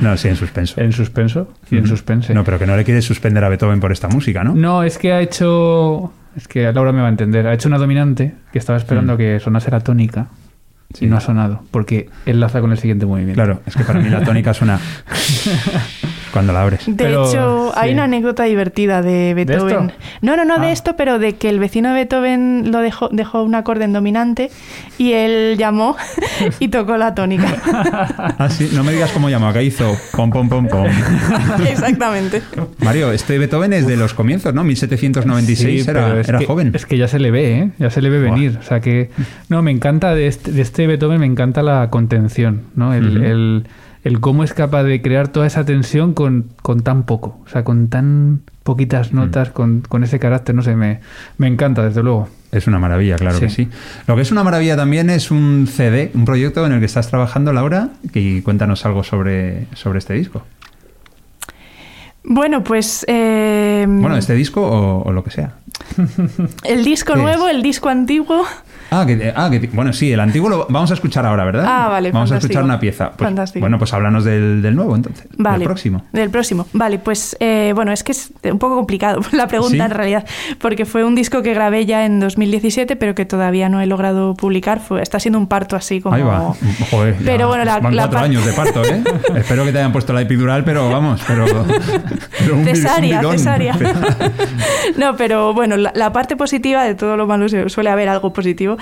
No, 0.00 0.16
sí, 0.16 0.26
en 0.28 0.34
suspenso. 0.36 0.80
en 0.80 0.92
suspenso 0.92 1.52
y 1.70 1.76
en 1.76 1.86
suspense. 1.86 2.34
No, 2.34 2.42
pero 2.42 2.58
que 2.58 2.66
no 2.66 2.76
le 2.76 2.84
quieres 2.84 3.04
suspender 3.04 3.44
a 3.44 3.48
Beethoven 3.48 3.78
por 3.80 3.92
esta 3.92 4.08
música, 4.08 4.42
¿no? 4.42 4.54
No, 4.54 4.82
es 4.82 4.98
que 4.98 5.12
ha 5.12 5.20
hecho. 5.20 6.12
Es 6.36 6.48
que 6.48 6.72
Laura 6.72 6.92
me 6.92 7.00
va 7.00 7.06
a 7.06 7.10
entender. 7.10 7.46
Ha 7.46 7.54
hecho 7.54 7.68
una 7.68 7.78
dominante 7.78 8.34
que 8.52 8.58
estaba 8.58 8.76
esperando 8.78 9.14
Mm. 9.14 9.16
que 9.16 9.40
sonase 9.40 9.70
la 9.70 9.80
tónica 9.80 10.26
Sí. 10.94 11.04
y 11.04 11.08
no 11.08 11.16
ha 11.16 11.20
sonado 11.20 11.62
porque 11.70 12.08
enlaza 12.26 12.60
con 12.60 12.72
el 12.72 12.78
siguiente 12.78 13.06
movimiento. 13.06 13.34
Claro, 13.42 13.60
es 13.66 13.76
que 13.76 13.84
para 13.84 14.00
mí 14.00 14.08
la 14.08 14.22
tónica 14.24 14.52
suena 14.54 14.78
cuando 16.32 16.52
la 16.52 16.62
abres. 16.62 16.86
De 16.86 16.92
Pero, 16.94 17.28
hecho, 17.28 17.72
hay 17.76 17.92
una 17.92 18.04
anécdota 18.04 18.44
divertida 18.44 19.02
de 19.02 19.34
Beethoven. 19.34 19.90
esto? 19.90 19.94
No, 20.22 20.36
no, 20.36 20.44
no 20.44 20.54
Ah. 20.56 20.60
de 20.60 20.72
esto, 20.72 20.96
pero 20.96 21.18
de 21.18 21.36
que 21.36 21.48
el 21.48 21.58
vecino 21.58 21.88
de 21.90 21.94
Beethoven 21.94 22.70
lo 22.72 22.78
dejó, 22.80 23.08
dejó 23.10 23.42
un 23.42 23.54
acorde 23.54 23.84
en 23.84 23.92
dominante 23.92 24.50
y 24.98 25.12
él 25.12 25.56
llamó 25.58 25.96
y 26.60 26.68
tocó 26.68 26.96
la 26.96 27.14
tónica. 27.14 27.46
Ah, 28.40 28.48
sí, 28.50 28.70
no 28.72 28.84
me 28.84 28.92
digas 28.92 29.10
cómo 29.12 29.28
llama, 29.30 29.52
que 29.52 29.62
hizo 29.64 29.96
pom 30.16 30.30
pom 30.30 30.48
pom 30.48 30.68
pom. 30.68 30.86
Exactamente. 31.68 32.42
Mario, 32.84 33.12
este 33.12 33.38
Beethoven 33.38 33.72
es 33.72 33.86
de 33.86 33.96
los 33.96 34.14
comienzos, 34.14 34.54
¿no? 34.54 34.64
1796 34.64 35.84
Sí, 35.84 35.90
era, 35.90 36.06
pero 36.06 36.20
es 36.20 36.28
era 36.28 36.38
que- 36.38 36.46
joven. 36.46 36.70
Es 36.74 36.86
que 36.86 36.96
ya 36.98 37.08
se 37.08 37.18
le 37.18 37.30
ve, 37.30 37.58
¿eh? 37.58 37.70
Ya 37.78 37.90
se 37.90 38.02
le 38.02 38.10
ve 38.10 38.18
venir. 38.18 38.58
O 38.60 38.62
sea 38.62 38.80
que. 38.80 39.10
No, 39.48 39.62
me 39.62 39.70
encanta 39.70 40.14
de 40.14 40.26
este, 40.26 40.52
de 40.52 40.62
este 40.62 40.86
Beethoven, 40.86 41.20
me 41.20 41.26
encanta 41.26 41.62
la 41.62 41.90
contención, 41.90 42.62
¿no? 42.74 42.94
El- 42.94 43.66
el 44.04 44.20
cómo 44.20 44.44
es 44.44 44.54
capaz 44.54 44.84
de 44.84 45.02
crear 45.02 45.28
toda 45.28 45.46
esa 45.46 45.64
tensión 45.64 46.14
con, 46.14 46.46
con 46.62 46.82
tan 46.82 47.02
poco. 47.04 47.38
O 47.44 47.48
sea, 47.48 47.64
con 47.64 47.88
tan 47.88 48.42
poquitas 48.62 49.12
notas, 49.12 49.50
con, 49.50 49.80
con 49.88 50.04
ese 50.04 50.18
carácter, 50.18 50.54
no 50.54 50.62
sé, 50.62 50.76
me, 50.76 51.00
me 51.38 51.46
encanta, 51.46 51.82
desde 51.84 52.02
luego. 52.02 52.28
Es 52.52 52.66
una 52.66 52.78
maravilla, 52.78 53.16
claro 53.16 53.38
que 53.40 53.48
Sí. 53.50 53.64
sí. 53.64 53.70
Lo 54.06 54.16
que 54.16 54.22
es 54.22 54.30
una 54.32 54.44
maravilla 54.44 54.76
también 54.76 55.10
es 55.10 55.30
un 55.30 55.66
CD, 55.66 56.10
un 56.14 56.24
proyecto 56.24 56.64
en 56.66 56.72
el 56.72 56.78
que 56.80 56.86
estás 56.86 57.08
trabajando, 57.08 57.52
Laura, 57.52 57.90
y 58.14 58.40
cuéntanos 58.42 58.84
algo 58.86 59.04
sobre, 59.04 59.66
sobre 59.74 59.98
este 59.98 60.14
disco. 60.14 60.42
Bueno, 62.24 62.62
pues 62.62 63.04
eh, 63.08 63.86
Bueno, 63.88 64.16
este 64.16 64.34
disco 64.34 64.60
o, 64.62 65.02
o 65.02 65.12
lo 65.12 65.24
que 65.24 65.30
sea. 65.30 65.54
el 66.64 66.84
disco 66.84 67.14
¿qué 67.14 67.20
nuevo, 67.20 67.48
es? 67.48 67.54
el 67.54 67.62
disco 67.62 67.88
antiguo. 67.88 68.44
Ah, 68.90 69.04
que, 69.06 69.32
ah, 69.36 69.50
que- 69.50 69.66
bueno, 69.72 69.92
sí, 69.92 70.10
el 70.12 70.20
antiguo 70.20 70.48
lo 70.48 70.66
vamos 70.70 70.90
a 70.90 70.94
escuchar 70.94 71.26
ahora, 71.26 71.44
¿verdad? 71.44 71.64
Ah, 71.66 71.88
vale, 71.88 72.10
Vamos 72.10 72.32
a 72.32 72.38
escuchar 72.38 72.62
una 72.64 72.80
pieza. 72.80 73.10
Pues, 73.10 73.28
Fantástico. 73.28 73.60
Bueno, 73.60 73.76
pues 73.78 73.92
háblanos 73.92 74.24
del, 74.24 74.62
del 74.62 74.74
nuevo 74.74 74.96
entonces. 74.96 75.26
Vale. 75.36 75.58
Del 75.58 75.66
próximo. 75.66 76.04
Del 76.12 76.30
próximo. 76.30 76.66
Vale, 76.72 76.98
pues 76.98 77.36
eh, 77.40 77.72
bueno, 77.74 77.92
es 77.92 78.02
que 78.02 78.12
es 78.12 78.32
un 78.44 78.58
poco 78.58 78.76
complicado 78.76 79.20
la 79.32 79.46
pregunta 79.46 79.74
¿Sí? 79.74 79.80
en 79.80 79.90
realidad, 79.90 80.26
porque 80.58 80.86
fue 80.86 81.04
un 81.04 81.14
disco 81.14 81.42
que 81.42 81.52
grabé 81.52 81.84
ya 81.84 82.06
en 82.06 82.18
2017, 82.20 82.96
pero 82.96 83.14
que 83.14 83.26
todavía 83.26 83.68
no 83.68 83.80
he 83.82 83.86
logrado 83.86 84.34
publicar. 84.34 84.80
Fue, 84.80 85.02
está 85.02 85.20
siendo 85.20 85.38
un 85.38 85.48
parto 85.48 85.76
así 85.76 86.00
como... 86.00 86.14
Ahí 86.14 86.22
va. 86.22 86.54
Joder, 86.90 87.14
ya 87.18 87.24
Pero 87.24 87.48
bueno, 87.48 87.64
la- 87.64 87.80
van 87.80 87.94
la 87.94 88.02
cuatro 88.04 88.20
años 88.20 88.46
de 88.46 88.52
parto, 88.54 88.82
¿eh? 88.84 89.02
Espero 89.36 89.64
que 89.66 89.72
te 89.72 89.78
hayan 89.78 89.92
puesto 89.92 90.12
la 90.14 90.22
epidural, 90.22 90.64
pero 90.64 90.88
vamos, 90.90 91.20
pero... 91.26 91.44
pero 92.38 92.54
un 92.54 92.64
bi- 92.64 92.70
un 92.70 92.76
Cesárea, 92.76 93.20
cesárea. 93.32 93.76
no, 94.96 95.16
pero 95.16 95.52
bueno, 95.54 95.76
la, 95.78 95.92
la 95.94 96.12
parte 96.12 96.36
positiva 96.36 96.84
de 96.84 96.94
todo 96.94 97.16
lo 97.16 97.26
malo 97.26 97.48
suele 97.68 97.90
haber 97.90 98.08
algo 98.08 98.32
positivo. 98.32 98.76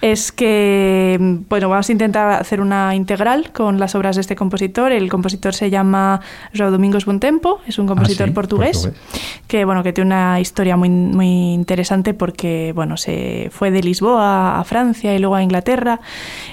Es 0.00 0.32
que, 0.32 1.18
bueno, 1.48 1.68
vamos 1.68 1.88
a 1.88 1.92
intentar 1.92 2.32
hacer 2.32 2.60
una 2.60 2.94
integral 2.94 3.50
con 3.52 3.78
las 3.78 3.94
obras 3.94 4.16
de 4.16 4.22
este 4.22 4.36
compositor. 4.36 4.92
El 4.92 5.08
compositor 5.08 5.54
se 5.54 5.70
llama 5.70 6.20
João 6.54 6.70
Domingos 6.70 7.04
Bontempo, 7.06 7.60
es 7.66 7.78
un 7.78 7.86
compositor 7.86 8.24
Ah, 8.26 8.28
sí, 8.28 8.34
portugués, 8.34 8.78
portugués. 8.78 9.42
que 9.46 9.64
bueno, 9.64 9.82
que 9.82 9.92
tiene 9.92 10.08
una 10.08 10.40
historia 10.40 10.76
muy, 10.76 10.88
muy 10.90 11.52
interesante 11.54 12.14
porque 12.14 12.72
bueno, 12.74 12.96
se 12.96 13.48
fue 13.52 13.70
de 13.70 13.82
Lisboa 13.82 14.58
a 14.58 14.64
Francia 14.64 15.14
y 15.14 15.18
luego 15.18 15.34
a 15.36 15.42
Inglaterra 15.42 16.00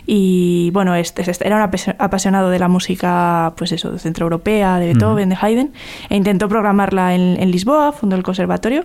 y 0.06 0.70
bueno, 0.72 0.96
este, 0.96 1.30
este- 1.30 1.46
era 1.48 1.56
un 1.58 1.62
apasio- 1.64 1.96
apasionado 2.00 2.50
de 2.50 2.60
la 2.60 2.68
música, 2.68 3.54
pues 3.58 3.72
eso, 3.72 3.98
centroeuropea, 3.98 4.80
de 4.80 4.88
Beethoven, 4.94 5.30
de 5.30 5.38
Haydn, 5.40 5.72
e 6.10 6.16
intentó 6.16 6.48
programarla 6.48 7.16
en, 7.16 7.38
en 7.42 7.52
Lisboa, 7.52 7.92
fundó 7.92 8.16
el 8.16 8.24
conservatorio 8.24 8.84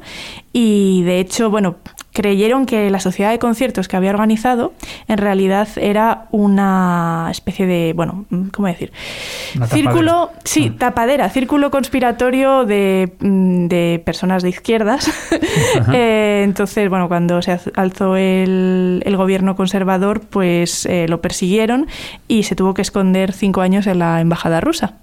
y 0.52 1.01
de 1.02 1.20
hecho, 1.20 1.50
bueno, 1.50 1.76
creyeron 2.12 2.66
que 2.66 2.90
la 2.90 3.00
sociedad 3.00 3.30
de 3.30 3.38
conciertos 3.38 3.88
que 3.88 3.96
había 3.96 4.10
organizado 4.10 4.74
en 5.08 5.18
realidad 5.18 5.68
era 5.76 6.26
una 6.30 7.28
especie 7.30 7.66
de, 7.66 7.92
bueno, 7.94 8.26
¿cómo 8.52 8.68
decir? 8.68 8.92
Una 9.56 9.66
Círculo, 9.66 10.12
tapadera. 10.12 10.40
sí, 10.44 10.70
tapadera, 10.70 11.28
círculo 11.30 11.70
conspiratorio 11.70 12.64
de, 12.66 13.12
mm, 13.20 13.66
de 13.68 14.02
personas 14.04 14.42
de 14.42 14.50
izquierdas. 14.50 15.10
Eh, 15.92 16.42
entonces, 16.44 16.88
bueno, 16.88 17.08
cuando 17.08 17.42
se 17.42 17.58
alzó 17.74 18.16
el, 18.16 19.02
el 19.04 19.16
gobierno 19.16 19.56
conservador, 19.56 20.20
pues 20.20 20.86
eh, 20.86 21.06
lo 21.08 21.20
persiguieron 21.20 21.86
y 22.28 22.44
se 22.44 22.54
tuvo 22.54 22.72
que 22.74 22.82
esconder 22.82 23.32
cinco 23.32 23.60
años 23.60 23.86
en 23.86 23.98
la 23.98 24.20
embajada 24.20 24.60
rusa. 24.60 24.94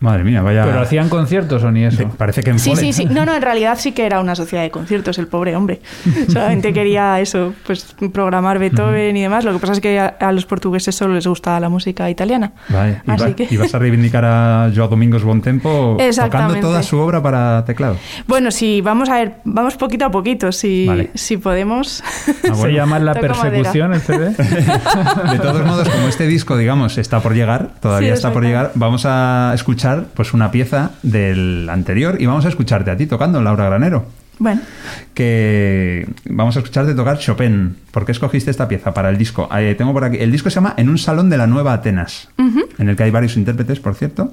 Madre 0.00 0.24
mía, 0.24 0.40
vaya... 0.40 0.64
Pero 0.64 0.80
hacían 0.80 1.10
conciertos 1.10 1.62
o 1.62 1.70
ni 1.70 1.84
eso. 1.84 1.98
de- 1.98 2.06
Parece 2.06 2.42
que 2.42 2.48
en 2.50 2.58
Sí, 2.58 2.74
sí, 2.74 2.92
sí. 2.94 3.04
No, 3.04 3.26
no, 3.26 3.34
en 3.34 3.42
realidad 3.42 3.76
sí 3.78 3.92
que 3.92 4.06
era 4.06 4.18
una 4.20 4.34
sociedad 4.34 4.62
de 4.62 4.70
conciertos, 4.70 5.18
el 5.18 5.26
pobre 5.26 5.54
hombre. 5.54 5.82
Solamente 6.28 6.72
quería 6.72 7.20
eso, 7.20 7.52
pues 7.66 7.94
programar 8.10 8.58
Beethoven 8.58 9.14
y 9.14 9.20
demás. 9.22 9.44
Lo 9.44 9.52
que 9.52 9.58
pasa 9.58 9.74
es 9.74 9.80
que 9.80 10.00
a, 10.00 10.06
a 10.06 10.32
los 10.32 10.46
portugueses 10.46 10.94
solo 10.94 11.12
les 11.14 11.26
gustaba 11.26 11.60
la 11.60 11.68
música 11.68 12.08
italiana. 12.08 12.52
Vale, 12.70 13.02
y, 13.06 13.10
Así 13.10 13.24
va- 13.24 13.36
que- 13.36 13.48
y 13.50 13.56
vas 13.58 13.74
a 13.74 13.78
reivindicar 13.78 14.24
a 14.24 14.70
Joao 14.74 14.88
Domingos 14.88 15.22
Bontempo 15.22 15.98
tocando 16.16 16.54
toda 16.60 16.82
su 16.82 16.98
obra 16.98 17.22
para 17.22 17.62
teclado. 17.66 17.96
Bueno, 18.26 18.50
sí, 18.50 18.80
vamos 18.80 19.10
a 19.10 19.16
ver, 19.16 19.34
vamos 19.44 19.76
poquito 19.76 20.06
a 20.06 20.10
poquito, 20.10 20.50
si, 20.50 20.86
Vale. 20.86 21.10
si 21.14 21.36
podemos. 21.36 22.02
Ah, 22.02 22.32
Se 22.42 22.50
bueno. 22.52 22.74
llama 22.74 22.98
La 23.00 23.12
Persecución, 23.12 23.92
el 23.92 24.00
CD. 24.00 24.30
De 25.30 25.38
todos 25.40 25.66
modos, 25.66 25.88
como 25.90 26.08
este 26.08 26.26
disco, 26.26 26.56
digamos, 26.56 26.96
está 26.96 27.20
por 27.20 27.34
llegar, 27.34 27.68
todavía 27.80 28.08
Sí, 28.08 28.14
está 28.14 28.32
por 28.32 28.42
llegar, 28.44 28.72
vamos 28.76 29.04
a 29.04 29.52
escuchar 29.54 29.89
pues 30.14 30.32
una 30.32 30.50
pieza 30.50 30.92
del 31.02 31.68
anterior 31.70 32.16
y 32.20 32.26
vamos 32.26 32.44
a 32.46 32.48
escucharte 32.48 32.90
a 32.90 32.96
ti 32.96 33.06
tocando, 33.06 33.40
Laura 33.42 33.66
Granero. 33.66 34.06
Bueno, 34.38 34.62
Que 35.12 36.08
vamos 36.24 36.56
a 36.56 36.60
escucharte 36.60 36.94
tocar 36.94 37.18
Chopin. 37.18 37.76
¿Por 37.90 38.06
qué 38.06 38.12
escogiste 38.12 38.50
esta 38.50 38.66
pieza 38.68 38.94
para 38.94 39.10
el 39.10 39.18
disco? 39.18 39.46
Eh, 39.54 39.74
tengo 39.76 39.92
por 39.92 40.02
aquí. 40.04 40.16
El 40.18 40.32
disco 40.32 40.48
se 40.48 40.54
llama 40.54 40.72
En 40.78 40.88
un 40.88 40.96
salón 40.96 41.28
de 41.28 41.36
la 41.36 41.46
Nueva 41.46 41.74
Atenas, 41.74 42.30
en 42.78 42.88
el 42.88 42.96
que 42.96 43.02
hay 43.02 43.10
varios 43.10 43.36
intérpretes, 43.36 43.80
por 43.80 43.94
cierto. 43.94 44.32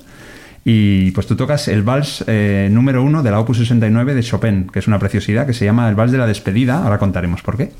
Y 0.63 1.11
pues 1.11 1.27
tú 1.27 1.35
tocas 1.35 1.67
el 1.67 1.81
vals 1.83 2.23
eh, 2.27 2.69
número 2.71 3.03
uno 3.03 3.21
de 3.21 3.31
la 3.31 3.39
Opus 3.41 3.57
69 3.57 4.13
de 4.15 4.23
Chopin, 4.23 4.67
que 4.71 4.79
es 4.79 4.87
una 4.87 4.97
preciosidad, 4.99 5.45
que 5.45 5.53
se 5.53 5.65
llama 5.65 5.89
el 5.89 5.95
vals 5.95 6.11
de 6.13 6.17
la 6.17 6.27
despedida. 6.27 6.83
Ahora 6.83 6.97
contaremos 6.99 7.41
por 7.41 7.57
qué. 7.57 7.71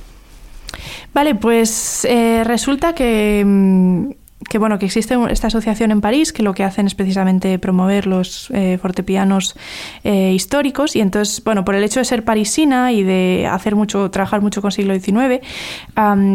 vale, 1.14 1.36
pues 1.36 2.06
eh, 2.10 2.44
resulta 2.46 2.94
que, 2.94 3.44
mm, 3.46 4.10
que, 4.50 4.60
bueno, 4.60 4.78
que 4.80 4.86
existe 4.86 5.18
un- 5.18 5.30
esta 5.30 5.48
asociación 5.48 5.92
en 5.92 6.00
París 6.00 6.32
que 6.32 6.44
lo 6.44 6.54
que 6.54 6.64
hacen 6.64 6.86
es 6.88 6.94
precisamente 6.96 7.58
promover 7.60 8.06
los 8.06 8.50
eh, 8.54 8.78
fortepianos 8.82 9.56
eh, 10.04 10.32
históricos 10.34 10.96
y 10.96 11.02
entonces, 11.02 11.44
bueno, 11.44 11.66
por 11.66 11.74
el 11.76 11.84
hecho 11.84 12.00
de 12.00 12.06
ser 12.06 12.24
parisina 12.24 12.92
y 12.92 13.02
de 13.04 13.48
hacer 13.52 13.76
mucho, 13.76 14.12
trabajar 14.12 14.42
mucho 14.42 14.62
con 14.62 14.72
siglo 14.72 14.94
XIX, 14.98 15.42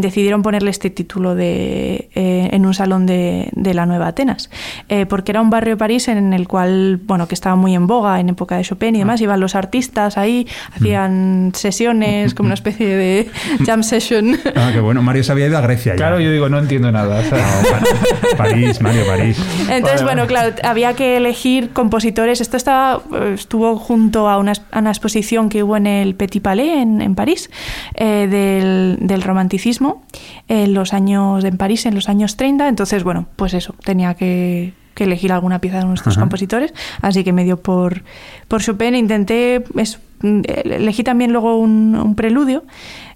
decidieron 0.00 0.42
ponerle 0.42 0.70
este 0.70 0.90
título 0.90 1.34
de 1.34 2.10
eh, 2.14 2.48
en 2.52 2.66
un 2.66 2.74
salón 2.74 3.06
de, 3.06 3.48
de 3.52 3.74
la 3.74 3.86
Nueva 3.86 4.08
Atenas, 4.08 4.50
Eh, 4.88 5.06
porque 5.06 5.32
era 5.32 5.40
un 5.40 5.50
barrio 5.50 5.74
de 5.74 5.78
París 5.78 6.08
en 6.08 6.32
el 6.32 6.48
cual, 6.48 7.00
bueno, 7.04 7.28
que 7.28 7.34
estaba 7.34 7.56
muy 7.56 7.74
en 7.74 7.86
boga 7.86 8.18
en 8.20 8.28
época 8.30 8.56
de 8.56 8.62
Chopin 8.64 8.94
y 8.96 8.98
demás, 8.98 9.20
iban 9.20 9.40
los 9.40 9.54
artistas 9.54 10.18
ahí, 10.18 10.46
hacían 10.74 11.52
sesiones 11.54 12.34
como 12.34 12.48
una 12.48 12.54
especie 12.60 12.96
de 12.96 13.30
jam 13.64 13.82
session. 13.82 14.36
Ah, 14.56 14.70
qué 14.72 14.80
bueno. 14.80 15.02
Mario 15.02 15.22
se 15.24 15.32
había 15.32 15.46
ido 15.46 15.56
a 15.58 15.60
Grecia 15.60 15.92
ya. 15.92 15.96
Claro, 15.96 16.20
yo 16.20 16.30
digo, 16.32 16.48
no 16.48 16.58
entiendo 16.58 16.90
nada. 16.92 17.20
o 17.20 17.22
sea, 17.22 17.38
No, 17.38 17.91
París, 18.36 18.80
Mario, 18.80 19.06
París. 19.06 19.38
Entonces, 19.68 20.02
Vale, 20.02 20.04
bueno, 20.04 20.26
claro, 20.26 20.54
había 20.62 20.94
que 20.94 21.16
elegir 21.16 21.70
compositores. 21.70 22.40
Esto 22.40 22.56
estaba, 22.56 23.02
eh, 23.14 23.32
estuvo 23.34 23.76
junto 23.76 24.28
a 24.28 24.38
una, 24.38 24.52
a 24.70 24.78
una 24.78 24.90
exposición 24.90 25.48
que 25.48 25.62
hubo 25.62 25.76
en 25.76 25.86
el 25.86 26.14
Petit 26.14 26.42
Palais, 26.42 26.70
en, 26.78 27.00
en 27.00 27.14
París, 27.14 27.50
eh, 27.94 28.26
del, 28.28 28.98
del 29.00 29.22
romanticismo 29.22 30.02
en 30.48 30.74
los 30.74 30.92
años, 30.92 31.44
en 31.44 31.56
París, 31.56 31.86
en 31.86 31.94
los 31.94 32.08
años 32.08 32.36
30. 32.36 32.68
Entonces, 32.68 33.04
bueno, 33.04 33.26
pues 33.36 33.54
eso, 33.54 33.74
tenía 33.84 34.14
que, 34.14 34.72
que 34.94 35.04
elegir 35.04 35.32
alguna 35.32 35.60
pieza 35.60 35.78
de 35.78 35.84
nuestros 35.86 36.14
Ajá. 36.16 36.22
compositores. 36.22 36.72
Así 37.00 37.24
que 37.24 37.32
me 37.32 37.44
dio 37.44 37.56
por, 37.58 38.02
por 38.48 38.60
Chopin. 38.62 38.94
Intenté, 38.94 39.64
es- 39.76 39.98
elegí 40.22 41.02
también 41.02 41.32
luego 41.32 41.56
un, 41.58 41.96
un 41.96 42.14
preludio. 42.14 42.62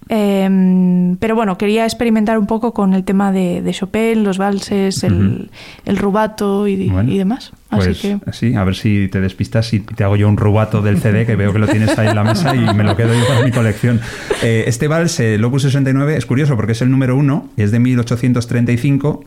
eh, 0.09 1.15
pero 1.19 1.35
bueno, 1.35 1.57
quería 1.57 1.83
experimentar 1.85 2.37
un 2.39 2.47
poco 2.47 2.73
con 2.73 2.93
el 2.93 3.03
tema 3.03 3.31
de, 3.31 3.61
de 3.61 3.71
Chopin, 3.73 4.23
los 4.23 4.37
valses, 4.37 5.03
el, 5.03 5.49
el 5.85 5.97
rubato 5.97 6.67
y, 6.67 6.89
Bueno, 6.89 7.11
y 7.11 7.17
demás. 7.17 7.51
Así 7.69 7.85
Pues 7.87 8.01
que 8.01 8.19
sí, 8.31 8.55
a 8.55 8.63
ver 8.63 8.75
si 8.75 9.09
te 9.09 9.19
despistas 9.19 9.73
y 9.73 9.81
te 9.81 10.03
hago 10.05 10.15
yo 10.15 10.29
un 10.29 10.37
rubato 10.37 10.81
del 10.81 10.99
CD 11.01 11.25
que 11.25 11.35
veo 11.35 11.51
que 11.51 11.59
lo 11.59 11.67
tienes 11.67 11.97
ahí 11.99 12.07
en 12.07 12.15
la 12.15 12.23
mesa 12.23 12.55
y 12.55 12.59
me 12.73 12.83
lo 12.85 12.95
quedo 12.95 13.13
yo 13.13 13.27
para 13.27 13.43
mi 13.43 13.51
colección. 13.51 13.99
Eh, 14.41 14.63
este 14.67 14.87
vals, 14.87 15.19
el 15.19 15.43
Opus 15.43 15.63
69, 15.63 16.15
es 16.15 16.25
curioso 16.25 16.55
porque 16.55 16.71
es 16.71 16.81
el 16.81 16.89
número 16.89 17.17
uno 17.17 17.49
y 17.57 17.63
es 17.63 17.71
de 17.71 17.79
1835 17.79 19.23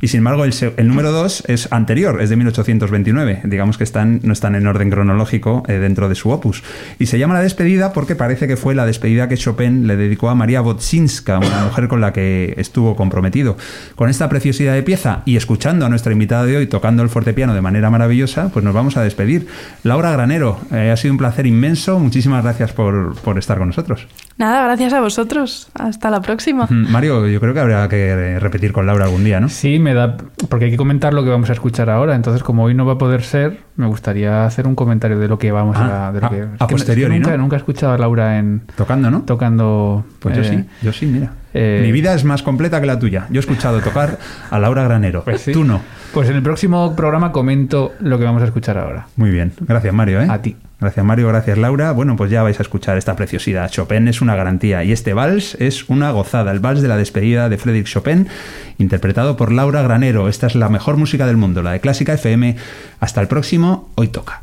Y 0.00 0.08
sin 0.08 0.18
embargo, 0.18 0.44
el, 0.44 0.88
número 0.88 1.12
2 1.12 1.44
es 1.48 1.72
anterior, 1.72 2.20
es 2.20 2.30
de 2.30 2.36
1829. 2.36 3.42
Digamos 3.44 3.78
que 3.78 3.84
están, 3.84 4.20
no 4.22 4.32
están 4.32 4.54
en 4.54 4.66
orden 4.66 4.90
cronológico 4.90 5.62
eh, 5.68 5.74
dentro 5.74 6.08
de 6.08 6.14
su 6.14 6.30
opus. 6.30 6.62
Y 6.98 7.06
se 7.06 7.18
llama 7.18 7.34
La 7.34 7.40
despedida 7.40 7.92
porque 7.92 8.16
parece 8.16 8.46
que 8.46 8.56
fue 8.56 8.74
la 8.74 8.86
despedida 8.86 9.28
que 9.28 9.36
Chopin 9.36 9.86
le 9.86 9.96
dedicó 9.96 10.30
a 10.30 10.34
María 10.34 10.62
Wodzinska, 10.62 11.38
una 11.38 11.64
mujer 11.64 11.88
con 11.88 12.00
la 12.00 12.12
que 12.12 12.54
estuvo 12.56 12.96
comprometido. 12.96 13.56
Con 13.94 14.10
esta 14.10 14.28
preciosidad 14.28 14.74
de 14.74 14.82
pieza 14.82 15.22
y 15.24 15.36
escuchando 15.36 15.86
a 15.86 15.88
nuestra 15.88 16.12
invitada 16.12 16.44
de 16.44 16.56
hoy 16.56 16.66
tocando 16.66 17.02
el 17.02 17.08
fortepiano 17.08 17.54
de 17.54 17.60
manera 17.60 17.90
maravillosa, 17.90 18.50
pues 18.52 18.64
nos 18.64 18.74
vamos 18.74 18.96
a 18.96 19.02
despedir. 19.02 19.46
Laura 19.82 20.12
Granero, 20.12 20.60
eh, 20.72 20.90
ha 20.90 20.96
sido 20.96 21.12
un 21.12 21.18
placer 21.18 21.46
inmenso. 21.46 21.98
Muchísimas 21.98 22.42
gracias 22.42 22.72
por, 22.72 23.14
por 23.16 23.38
estar 23.38 23.58
con 23.58 23.68
nosotros. 23.68 24.06
Nada, 24.36 24.64
gracias 24.64 24.92
a 24.92 25.00
vosotros. 25.00 25.68
Hasta 25.74 26.10
la 26.10 26.20
próxima. 26.20 26.66
Mario, 26.68 27.26
yo 27.28 27.40
creo 27.40 27.54
que 27.54 27.60
habrá 27.60 27.88
que 27.88 28.38
repetir 28.40 28.72
con 28.72 28.84
Laura 28.86 29.04
algún 29.04 29.22
día, 29.22 29.38
¿no? 29.38 29.48
Sí, 29.48 29.78
me 29.78 29.94
da. 29.94 30.16
Porque 30.48 30.64
hay 30.64 30.70
que 30.72 30.76
comentar 30.76 31.14
lo 31.14 31.22
que 31.22 31.30
vamos 31.30 31.50
a 31.50 31.52
escuchar 31.52 31.88
ahora. 31.88 32.16
Entonces, 32.16 32.42
como 32.42 32.64
hoy 32.64 32.74
no 32.74 32.84
va 32.84 32.94
a 32.94 32.98
poder 32.98 33.22
ser, 33.22 33.60
me 33.76 33.86
gustaría 33.86 34.44
hacer 34.44 34.66
un 34.66 34.74
comentario 34.74 35.18
de 35.20 35.28
lo 35.28 35.38
que 35.38 35.52
vamos 35.52 35.76
Ah, 35.78 36.08
a. 36.08 36.12
De 36.12 36.20
lo 36.20 36.26
a- 36.26 36.30
que, 36.30 36.36
a 36.36 36.40
es 36.40 36.48
que 36.50 36.56
no- 36.58 36.66
posteriori, 36.66 37.14
nunca, 37.14 37.30
¿no? 37.32 37.38
nunca 37.44 37.56
he 37.56 37.58
escuchado 37.58 37.92
a 37.92 37.98
Laura 37.98 38.38
en 38.38 38.62
Tocando, 38.76 39.08
¿no? 39.10 39.22
tocando. 39.22 40.04
Pues 40.18 40.34
yo 40.36 40.42
eh, 40.42 40.44
sí, 40.48 40.64
yo 40.82 40.92
sí, 40.92 41.06
mira. 41.06 41.30
eh, 41.54 41.80
Mi 41.82 41.92
vida 41.92 42.12
es 42.14 42.24
más 42.24 42.42
completa 42.42 42.80
que 42.80 42.86
la 42.88 42.98
tuya. 42.98 43.26
Yo 43.30 43.38
he 43.38 43.40
escuchado 43.40 43.80
tocar 43.82 44.18
a 44.50 44.58
Laura 44.58 44.82
Granero. 44.82 45.22
Pues 45.22 45.42
sí. 45.42 45.52
Tú 45.52 45.62
no. 45.62 45.80
Pues 46.12 46.28
en 46.28 46.36
el 46.36 46.42
próximo 46.42 46.96
programa 46.96 47.30
comento 47.30 47.92
lo 48.00 48.18
que 48.18 48.24
vamos 48.24 48.42
a 48.42 48.46
escuchar 48.46 48.78
ahora. 48.78 49.06
Muy 49.16 49.30
bien. 49.30 49.52
Gracias, 49.60 49.94
Mario. 49.94 50.20
¿eh? 50.22 50.26
A 50.28 50.38
ti. 50.42 50.56
Gracias, 50.84 51.06
Mario. 51.06 51.28
Gracias, 51.28 51.56
Laura. 51.56 51.92
Bueno, 51.92 52.14
pues 52.14 52.30
ya 52.30 52.42
vais 52.42 52.58
a 52.58 52.62
escuchar 52.62 52.98
esta 52.98 53.16
preciosidad. 53.16 53.70
Chopin 53.70 54.06
es 54.06 54.20
una 54.20 54.36
garantía 54.36 54.84
y 54.84 54.92
este 54.92 55.14
vals 55.14 55.56
es 55.58 55.88
una 55.88 56.10
gozada. 56.10 56.52
El 56.52 56.60
vals 56.60 56.82
de 56.82 56.88
la 56.88 56.98
despedida 56.98 57.48
de 57.48 57.56
Frédéric 57.56 57.86
Chopin, 57.86 58.28
interpretado 58.76 59.34
por 59.38 59.50
Laura 59.50 59.80
Granero. 59.80 60.28
Esta 60.28 60.46
es 60.46 60.54
la 60.54 60.68
mejor 60.68 60.98
música 60.98 61.26
del 61.26 61.38
mundo, 61.38 61.62
la 61.62 61.72
de 61.72 61.80
Clásica 61.80 62.12
FM. 62.12 62.56
Hasta 63.00 63.22
el 63.22 63.28
próximo. 63.28 63.88
Hoy 63.94 64.08
toca. 64.08 64.42